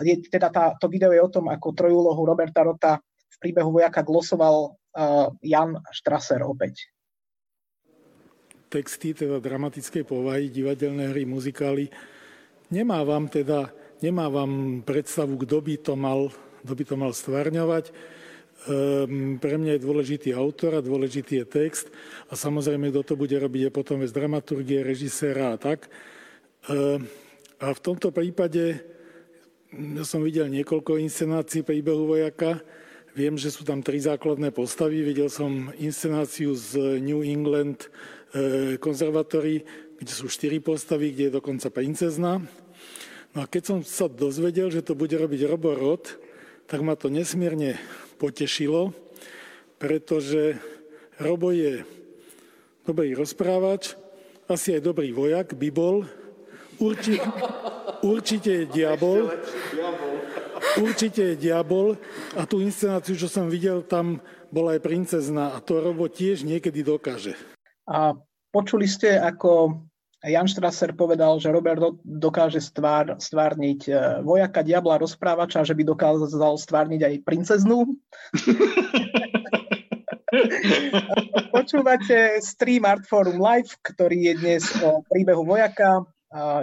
[0.01, 4.01] je, teda tá, to video je o tom, ako trojúlohu Roberta Rota v príbehu vojaka
[4.01, 4.74] glosoval
[5.45, 6.89] Jan Strasser opäť.
[8.70, 11.89] Texty, teda dramatickej povahy, divadelné hry, muzikály.
[12.70, 16.30] Nemávam teda, nemávam predstavu, kto by to mal,
[16.62, 17.89] kto by to mal stvárňovať
[19.39, 21.88] pre mňa je dôležitý autor a dôležitý je text
[22.28, 25.88] a samozrejme, kto to bude robiť je potom z dramaturgie, režiséra a tak.
[26.68, 27.07] Um,
[27.60, 28.84] a v tomto prípade
[29.70, 32.57] ja som videl niekoľko inscenácií príbehu vojaka.
[33.14, 35.05] Viem, že sú tam tri základné postavy.
[35.05, 37.86] Videl som inscenáciu z New England
[38.34, 39.62] e, konzervatory,
[40.01, 42.41] kde sú štyri postavy, kde je dokonca princezna.
[43.38, 46.18] No a keď som sa dozvedel, že to bude robiť Robo Roth,
[46.66, 47.78] tak ma to nesmierne
[48.20, 48.92] potešilo,
[49.80, 50.60] pretože
[51.24, 51.88] Robo je
[52.84, 53.96] dobrý rozprávač,
[54.52, 56.04] asi aj dobrý vojak by bol,
[56.80, 57.20] Urči,
[58.08, 59.28] určite je diabol,
[60.80, 62.00] určite je diabol.
[62.40, 66.80] A tú inscenáciu, čo som videl, tam bola aj princezna a to Robo tiež niekedy
[66.80, 67.36] dokáže.
[67.84, 68.16] A
[68.56, 69.76] počuli ste, ako
[70.20, 76.60] Jan Strasser povedal, že Robert dokáže stvár, stvárniť e, vojaka, diabla, rozprávača, že by dokázal
[76.60, 77.96] stvárniť aj princeznú.
[81.56, 86.04] Počúvate stream Art Forum Live, ktorý je dnes o príbehu vojaka.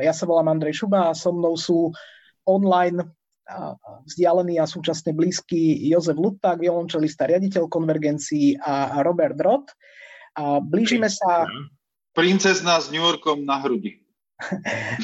[0.05, 1.91] Ja sa volám Andrej Šuba a so mnou sú
[2.47, 3.03] online
[4.07, 9.75] vzdialený a súčasne blízky Jozef Luták, violončelista, riaditeľ konvergencií a Robert Roth.
[10.37, 11.49] A blížime sa
[12.17, 14.01] princezna s New Yorkom na hrudi.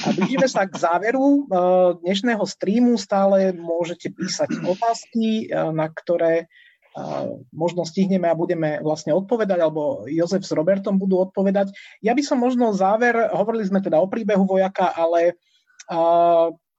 [0.04, 2.96] A blížime sa k záveru eh, dnešného streamu.
[2.96, 10.08] Stále môžete písať otázky, eh, na ktoré eh, možno stihneme a budeme vlastne odpovedať, alebo
[10.08, 11.76] Jozef s Robertom budú odpovedať.
[12.00, 15.36] Ja by som možno záver, hovorili sme teda o príbehu vojaka, ale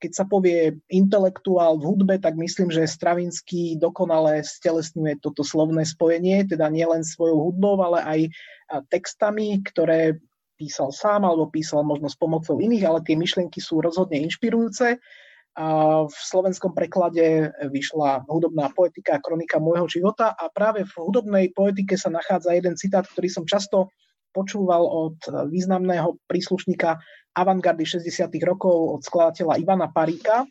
[0.04, 6.44] keď sa povie intelektuál v hudbe, tak myslím, že Stravinsky dokonale stelesňuje toto slovné spojenie,
[6.44, 8.20] teda nielen svojou hudbou, ale aj
[8.92, 10.20] textami, ktoré
[10.60, 15.00] písal sám alebo písal možno s pomocou iných, ale tie myšlienky sú rozhodne inšpirujúce.
[15.54, 15.66] A
[16.10, 21.94] v slovenskom preklade vyšla hudobná poetika a kronika môjho života a práve v hudobnej poetike
[21.94, 23.94] sa nachádza jeden citát, ktorý som často
[24.34, 25.18] počúval od
[25.48, 26.98] významného príslušníka
[27.38, 28.28] avantgardy 60.
[28.44, 30.50] rokov od skladateľa Ivana Paríka.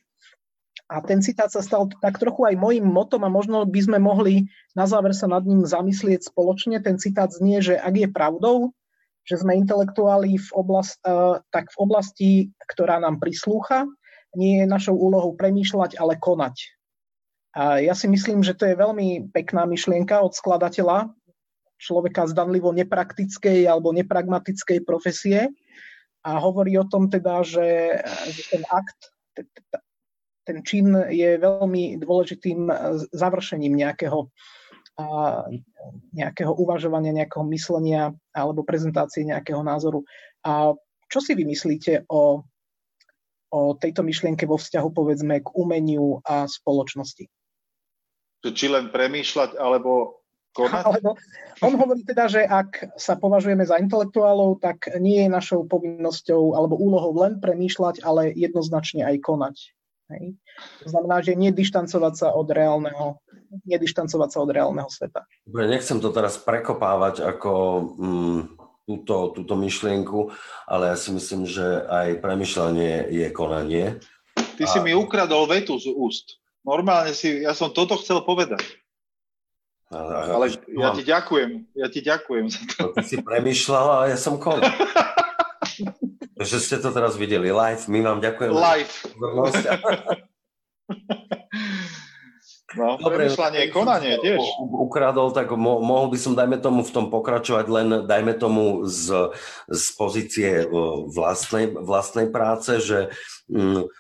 [0.93, 4.47] A ten citát sa stal tak trochu aj mojim motom a možno by sme mohli
[4.77, 6.81] na záver sa nad ním zamyslieť spoločne.
[6.85, 8.77] Ten citát znie, že ak je pravdou,
[9.25, 11.01] že sme intelektuáli v oblast,
[11.49, 12.31] tak v oblasti,
[12.69, 13.89] ktorá nám prislúcha,
[14.37, 16.57] nie je našou úlohou premýšľať, ale konať.
[17.53, 21.13] A ja si myslím, že to je veľmi pekná myšlienka od skladateľa,
[21.83, 25.51] človeka zdanlivo nepraktickej alebo nepragmatickej profesie
[26.23, 27.99] a hovorí o tom teda, že,
[28.55, 29.11] ten akt,
[30.47, 32.71] ten čin je veľmi dôležitým
[33.11, 34.31] završením nejakého
[36.13, 40.05] nejakého uvažovania, nejakého myslenia alebo prezentácie nejakého názoru.
[40.45, 40.77] A
[41.09, 42.45] čo si vymyslíte o,
[43.53, 47.25] o tejto myšlienke vo vzťahu povedzme k umeniu a spoločnosti?
[48.43, 50.22] Či len premýšľať alebo
[50.53, 50.83] konať?
[50.85, 51.11] Alebo
[51.65, 56.77] on hovorí teda, že ak sa považujeme za intelektuálov, tak nie je našou povinnosťou alebo
[56.77, 59.57] úlohou len premýšľať, ale jednoznačne aj konať.
[60.13, 60.37] Hej.
[60.85, 63.17] To znamená, že nedištancovať sa od reálneho,
[63.65, 65.25] nedištancovať sa od reálneho sveta.
[65.49, 67.53] Dobre, nechcem to teraz prekopávať ako
[67.97, 68.41] mm,
[68.85, 70.29] túto, túto myšlienku,
[70.69, 73.87] ale ja si myslím, že aj premyšľanie je konanie.
[74.37, 74.71] Ty a...
[74.71, 76.43] si mi ukradol vetu z úst.
[76.63, 78.82] Normálne si, ja som toto chcel povedať.
[79.93, 82.97] Ale ja ti ďakujem, ja ti ďakujem za to.
[82.97, 84.73] Ty si premyšľal a ja som konal.
[86.43, 87.85] že ste to teraz videli live.
[87.93, 88.57] My vám ďakujeme.
[88.57, 88.95] Live.
[92.73, 94.41] No, Dobre, premyšľanie, konanie tiež.
[94.65, 99.37] Ukradol, tak mo- mohol by som, dajme tomu, v tom pokračovať len, dajme tomu, z,
[99.69, 100.65] z pozície
[101.13, 103.13] vlastnej, vlastnej práce, že
[103.53, 103.93] mm,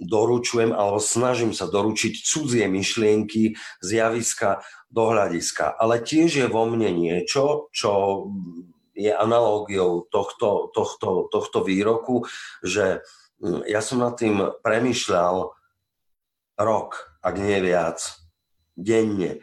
[0.00, 5.76] doručujem, alebo snažím sa doručiť cudzie myšlienky z javiska do hľadiska.
[5.76, 8.24] Ale tiež je vo mne niečo, čo
[8.94, 12.24] je analógiou tohto, tohto, tohto výroku,
[12.62, 13.04] že
[13.42, 15.52] hm, ja som nad tým premyšľal
[16.56, 16.90] rok,
[17.20, 18.00] ak nie viac,
[18.78, 19.42] denne.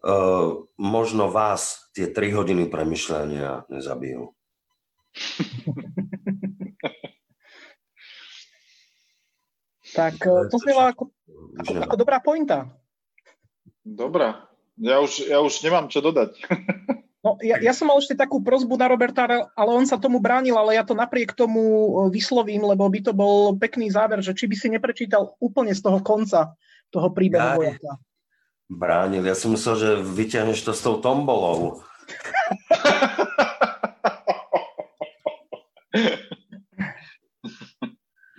[0.00, 0.14] E,
[0.76, 4.36] možno vás tie 3 hodiny premyšľania nezabijú.
[9.94, 11.04] tak to znelo ako,
[11.60, 12.70] ako, ako dobrá pointa.
[13.84, 14.50] Dobrá.
[14.80, 16.40] Ja už, ja už nemám čo dodať.
[17.20, 20.56] No, ja, ja som mal ešte takú prozbu na Roberta, ale on sa tomu bránil,
[20.56, 24.48] ale ja to napriek tomu e, vyslovím, lebo by to bol pekný záver, že či
[24.48, 26.56] by si neprečítal úplne z toho konca
[26.88, 28.00] toho príbehu vojaka.
[28.72, 31.84] Bránil, ja som myslel, že vyťahneš to s tou tombolou.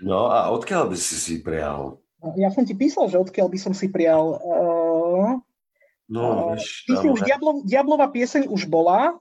[0.02, 2.02] No a odkiaľ by si si prijal?
[2.38, 4.38] Ja som ti písal, že odkiaľ by som si prijal.
[4.42, 5.42] Uh,
[6.12, 9.16] No, vieš, Ty si už Diablov, Diablová pieseň už bola.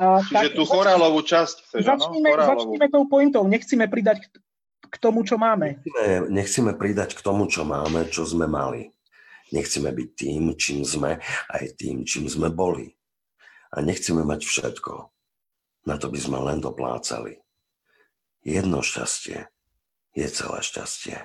[0.00, 2.48] A Čiže tak, tú chorálovú časť chceš, začníme, no?
[2.48, 3.44] začníme tou pointou.
[3.44, 4.40] Nechceme pridať k,
[4.88, 5.84] k tomu, čo máme.
[5.84, 8.88] Nechceme, nechceme pridať k tomu, čo máme, čo sme mali.
[9.52, 11.20] Nechceme byť tým, čím sme,
[11.52, 12.96] aj tým, čím sme boli.
[13.76, 15.12] A nechceme mať všetko.
[15.84, 17.44] Na to by sme len doplácali.
[18.40, 19.52] Jedno šťastie
[20.12, 21.16] je celé šťastie.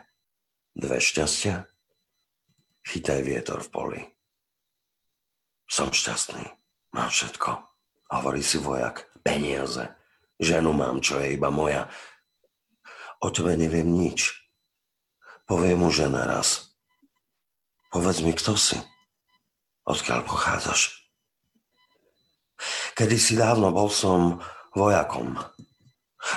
[0.76, 1.68] Dve šťastia?
[2.88, 4.02] Chytaj vietor v poli.
[5.68, 6.48] Som šťastný.
[6.96, 7.50] Mám všetko.
[8.16, 9.12] Hovorí si vojak.
[9.20, 9.92] Peniaze.
[10.40, 11.92] Ženu mám, čo je iba moja.
[13.20, 14.32] O tebe neviem nič.
[15.44, 16.72] Poviem mu žena raz.
[17.92, 18.80] Povedz mi, kto si.
[19.88, 20.96] Odkiaľ pochádzaš?
[22.96, 24.40] Kedy si dávno bol som
[24.76, 25.40] vojakom.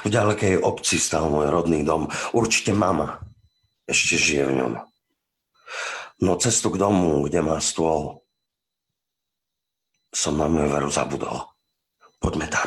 [0.03, 2.11] V ďalekej obci stal môj rodný dom.
[2.35, 3.23] Určite mama
[3.91, 4.73] ešte žije v ňom.
[6.21, 8.23] No cestu k domu, kde má stôl,
[10.11, 11.47] som na moju veru zabudol.
[12.19, 12.67] Poďme tam.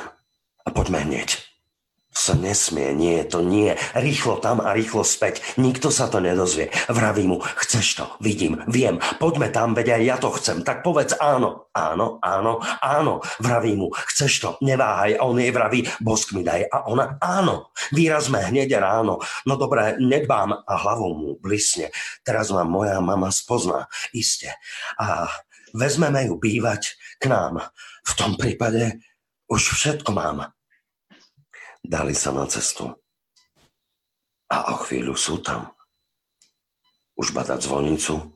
[0.64, 1.43] A poďme hneď.
[2.14, 3.74] Sa nesmie, nie, to nie.
[3.98, 5.42] Rýchlo tam a rýchlo späť.
[5.58, 6.70] Nikto sa to nedozvie.
[6.86, 10.62] Vraví mu, chceš to, vidím, viem, poďme tam, veď aj ja to chcem.
[10.62, 13.14] Tak povedz áno, áno, áno, áno.
[13.42, 15.18] Vraví mu, chceš to, neváhaj.
[15.18, 16.70] A on jej vraví, bosk mi daj.
[16.70, 19.18] A ona, áno, výrazme hneď ráno.
[19.50, 21.90] No dobré, nedbám a hlavou mu blisne.
[22.22, 24.54] Teraz ma moja mama spozná, iste.
[25.02, 25.26] A
[25.74, 27.74] vezmeme ju bývať k nám.
[28.06, 29.02] V tom prípade
[29.50, 30.54] už všetko mám.
[31.84, 32.88] Dali sa na cestu.
[34.48, 35.76] A o chvíľu sú tam.
[37.14, 38.34] Už badať zvonicu,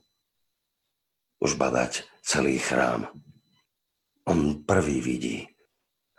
[1.42, 3.10] už badať celý chrám.
[4.28, 5.48] On prvý vidí,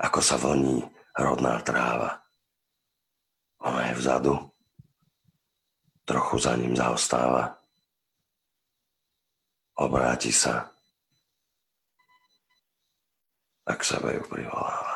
[0.00, 0.82] ako sa voní
[1.14, 2.24] rodná tráva.
[3.60, 4.34] Ona je vzadu,
[6.08, 7.60] trochu za ním zaostáva.
[9.78, 10.72] Obráti sa
[13.68, 14.87] a k sebe ju privoláva.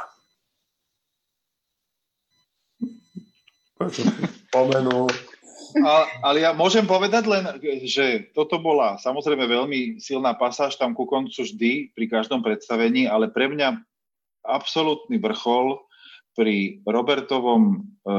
[4.55, 5.09] Pomenul.
[5.81, 7.49] A, ale ja môžem povedať len,
[7.89, 13.33] že toto bola samozrejme veľmi silná pasáž tam ku koncu vždy, pri každom predstavení, ale
[13.33, 13.81] pre mňa
[14.45, 15.81] absolútny vrchol
[16.37, 18.13] pri Robertovom, e,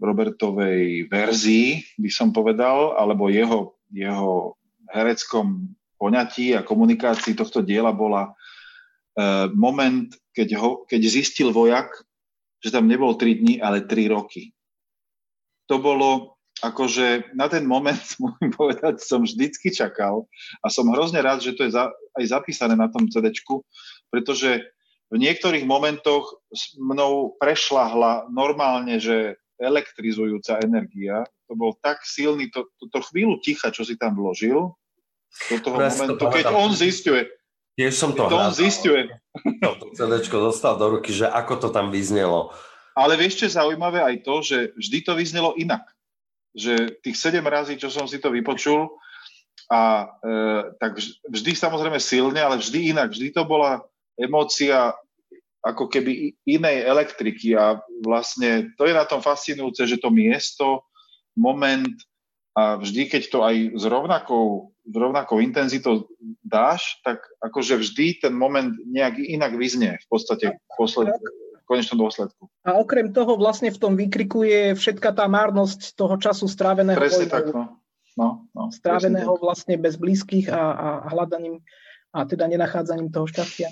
[0.00, 4.56] Robertovej verzii, by som povedal, alebo jeho, jeho
[4.92, 11.88] hereckom poňatí a komunikácii tohto diela bola e, moment, keď, ho, keď zistil vojak,
[12.64, 14.55] že tam nebol 3 dní, ale 3 roky.
[15.66, 20.24] To bolo akože na ten moment, môžem povedať, som vždycky čakal
[20.64, 23.32] a som hrozne rád, že to je za, aj zapísané na tom CD,
[24.08, 24.64] pretože
[25.06, 26.42] v niektorých momentoch
[26.74, 31.24] mnou prešlahla normálne, že elektrizujúca energia.
[31.46, 34.74] To bol tak silný, to, to, to chvíľu ticha, čo si tam vložil,
[35.46, 37.22] do toho Presne momentu, to keď on zistuje.
[37.76, 39.12] Tiež som to to on zistuje.
[39.60, 42.56] To CDčko dostal do ruky, že ako to tam vyznelo.
[42.96, 45.84] Ale vieš, čo je zaujímavé aj to, že vždy to vyznelo inak
[46.56, 48.88] že tých sedem razy, čo som si to vypočul,
[49.68, 50.36] a e,
[50.80, 50.96] tak
[51.28, 53.12] vždy samozrejme silne, ale vždy inak.
[53.12, 53.84] Vždy to bola
[54.16, 54.96] emócia
[55.60, 60.86] ako keby inej elektriky a vlastne to je na tom fascinujúce, že to miesto,
[61.34, 61.92] moment
[62.56, 66.08] a vždy, keď to aj s rovnakou, s rovnakou intenzitou
[66.40, 71.12] dáš, tak akože vždy ten moment nejak inak vyznie v podstate posled,
[71.66, 72.46] konečnom dôsledku.
[72.62, 76.96] A okrem toho vlastne v tom výkriku je všetka tá márnosť toho času stráveného.
[76.96, 77.82] Presne tak, no.
[78.16, 81.60] No, no, stráveného vlastne bez blízkych a, a hľadaním
[82.16, 83.68] a teda nenachádzaním toho šťastia.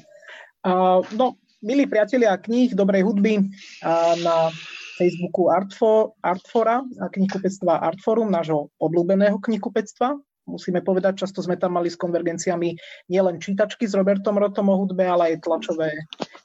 [0.69, 3.41] A, no, milí priatelia kníh, dobrej hudby
[3.81, 4.53] a na
[5.01, 10.21] Facebooku Artfo, Artfora a knihkupectva Artforum, nášho obľúbeného knihkupectva.
[10.45, 12.77] Musíme povedať, často sme tam mali s konvergenciami
[13.09, 15.89] nielen čítačky s Robertom Rotom o hudbe, ale aj tlačové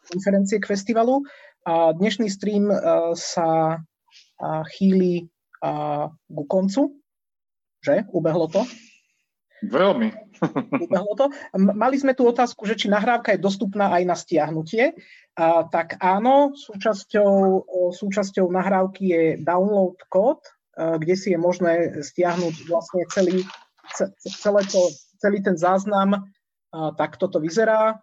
[0.08, 1.20] konferencie k festivalu.
[1.68, 2.72] A dnešný stream
[3.20, 3.84] sa
[4.72, 5.28] chýli
[6.32, 6.96] ku koncu,
[7.84, 8.08] že?
[8.16, 8.64] Ubehlo to?
[9.68, 10.16] Veľmi.
[10.88, 11.26] Ubehlo to.
[11.60, 14.96] Mali sme tu otázku, že či nahrávka je dostupná aj na stiahnutie.
[15.36, 20.40] A, tak áno, súčasťou, súčasťou nahrávky je download kód,
[20.80, 23.44] kde si je možné stiahnuť vlastne celý,
[24.24, 24.82] celé to,
[25.20, 26.28] celý ten záznam,
[26.72, 28.00] tak toto vyzerá.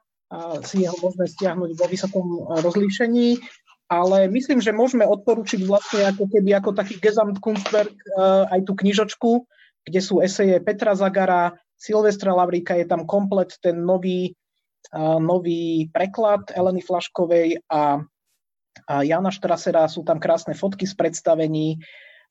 [0.66, 2.26] Si jeho možné stiahnuť vo vysokom
[2.58, 3.38] rozlíšení,
[3.86, 7.94] ale myslím, že môžeme odporučiť vlastne ako keby ako taký Gesamtkunstwerk
[8.50, 9.46] aj tú knižočku,
[9.86, 14.34] kde sú eseje Petra Zagara, Silvestra Lavríka, je tam komplet ten nový,
[14.98, 18.02] nový preklad Eleny Flaškovej a,
[18.90, 21.78] a Jana Štrasera, sú tam krásne fotky z predstavení,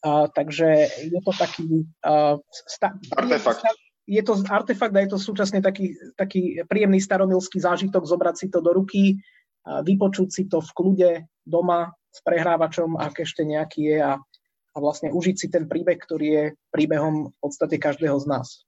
[0.04, 3.64] takže je to taký a, sta, artefakt
[4.06, 8.62] je to artefakt a je to súčasne taký, taký príjemný staromilský zážitok zobrať si to
[8.62, 9.18] do ruky,
[9.66, 14.14] a vypočuť si to v kľude doma s prehrávačom, ak ešte nejaký je a,
[14.46, 18.62] a vlastne užiť si ten príbeh, ktorý je príbehom v podstate každého z nás.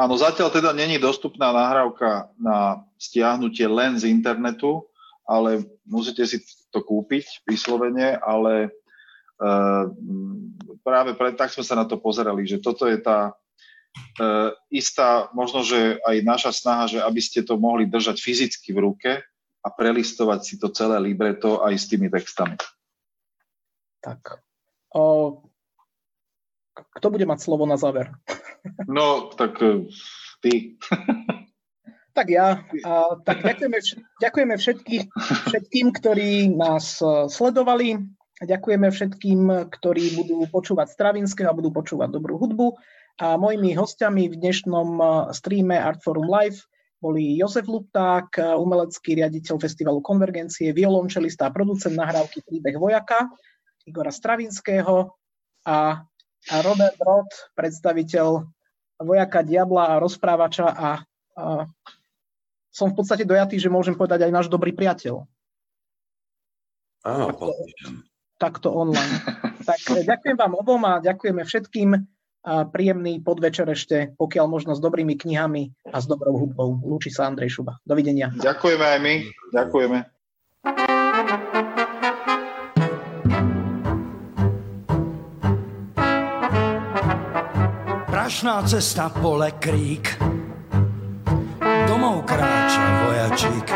[0.00, 4.88] Áno, zatiaľ teda není dostupná nahrávka na stiahnutie len z internetu,
[5.28, 6.40] ale musíte si
[6.72, 8.72] to kúpiť vyslovene, ale
[10.82, 13.34] práve pre, tak sme sa na to pozerali, že toto je tá
[14.18, 18.82] uh, istá, možno, že aj naša snaha, že aby ste to mohli držať fyzicky v
[18.82, 19.12] ruke
[19.62, 22.58] a prelistovať si to celé libreto aj s tými textami.
[24.02, 24.42] Tak.
[24.94, 25.42] O,
[26.78, 28.10] kto bude mať slovo na záver?
[28.90, 29.86] No, tak uh,
[30.42, 30.76] ty.
[32.18, 32.66] Tak ja.
[32.82, 33.78] A, tak ďakujeme,
[34.18, 35.04] ďakujeme všetkých,
[35.46, 37.30] všetkým, ktorí nás e,
[38.38, 38.46] sledovali.
[38.46, 42.78] Ďakujeme všetkým, ktorí budú počúvať Stravinského a budú počúvať dobrú hudbu.
[43.18, 46.62] A mojimi hostiami v dnešnom eh, streame Art Forum Live
[46.98, 53.26] boli Jozef Lupták, eh, umelecký riaditeľ festivalu Konvergencie, violončelista a producent nahrávky Príbeh vojaka,
[53.90, 55.18] Igora Stravinského
[55.66, 56.04] a,
[56.46, 58.46] a Robert Roth, predstaviteľ
[59.02, 60.88] vojaka Diabla a rozprávača a,
[61.38, 61.44] a
[62.70, 65.26] som v podstate dojatý, že môžem povedať aj náš dobrý priateľ.
[67.06, 67.26] Áno,
[68.38, 69.20] takto online.
[69.66, 71.90] Tak eh, ďakujem vám obom a ďakujeme všetkým
[72.48, 76.80] a príjemný podvečer ešte, pokiaľ možno s dobrými knihami a s dobrou hudbou.
[76.80, 77.76] Lúči sa Andrej Šuba.
[77.84, 78.32] Dovidenia.
[78.32, 79.14] Ďakujeme aj my.
[79.52, 79.98] Ďakujeme.
[88.08, 90.20] Prašná cesta, pole, krík,
[91.88, 93.68] domov kráča vojačík.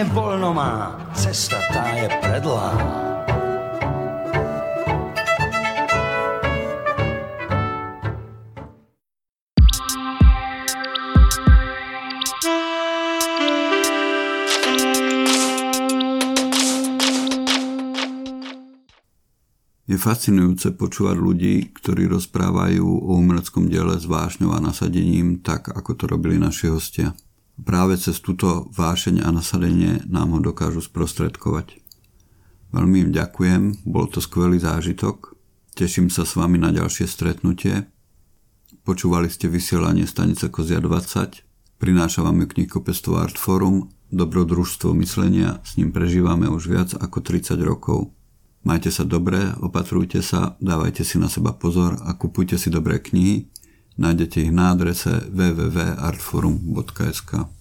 [0.00, 0.56] Týždne voľno
[1.12, 2.72] cesta tá je predlá.
[19.84, 25.92] Je fascinujúce počúvať ľudí, ktorí rozprávajú o umeleckom diele s vášňou a nasadením, tak ako
[25.92, 27.12] to robili naši hostia.
[27.60, 31.76] Práve cez túto vášeň a nasadenie nám ho dokážu sprostredkovať.
[32.72, 35.36] Veľmi im ďakujem, bol to skvelý zážitok.
[35.76, 37.90] Teším sa s vami na ďalšie stretnutie.
[38.86, 41.44] Počúvali ste vysielanie stanice Kozia 20.
[41.76, 48.12] Prináša vám ju knihkopectvo Artforum, dobrodružstvo myslenia, s ním prežívame už viac ako 30 rokov.
[48.60, 53.48] Majte sa dobre, opatrujte sa, dávajte si na seba pozor a kupujte si dobré knihy.
[54.00, 57.59] Nájdete ich na adrese www.artforum.sk.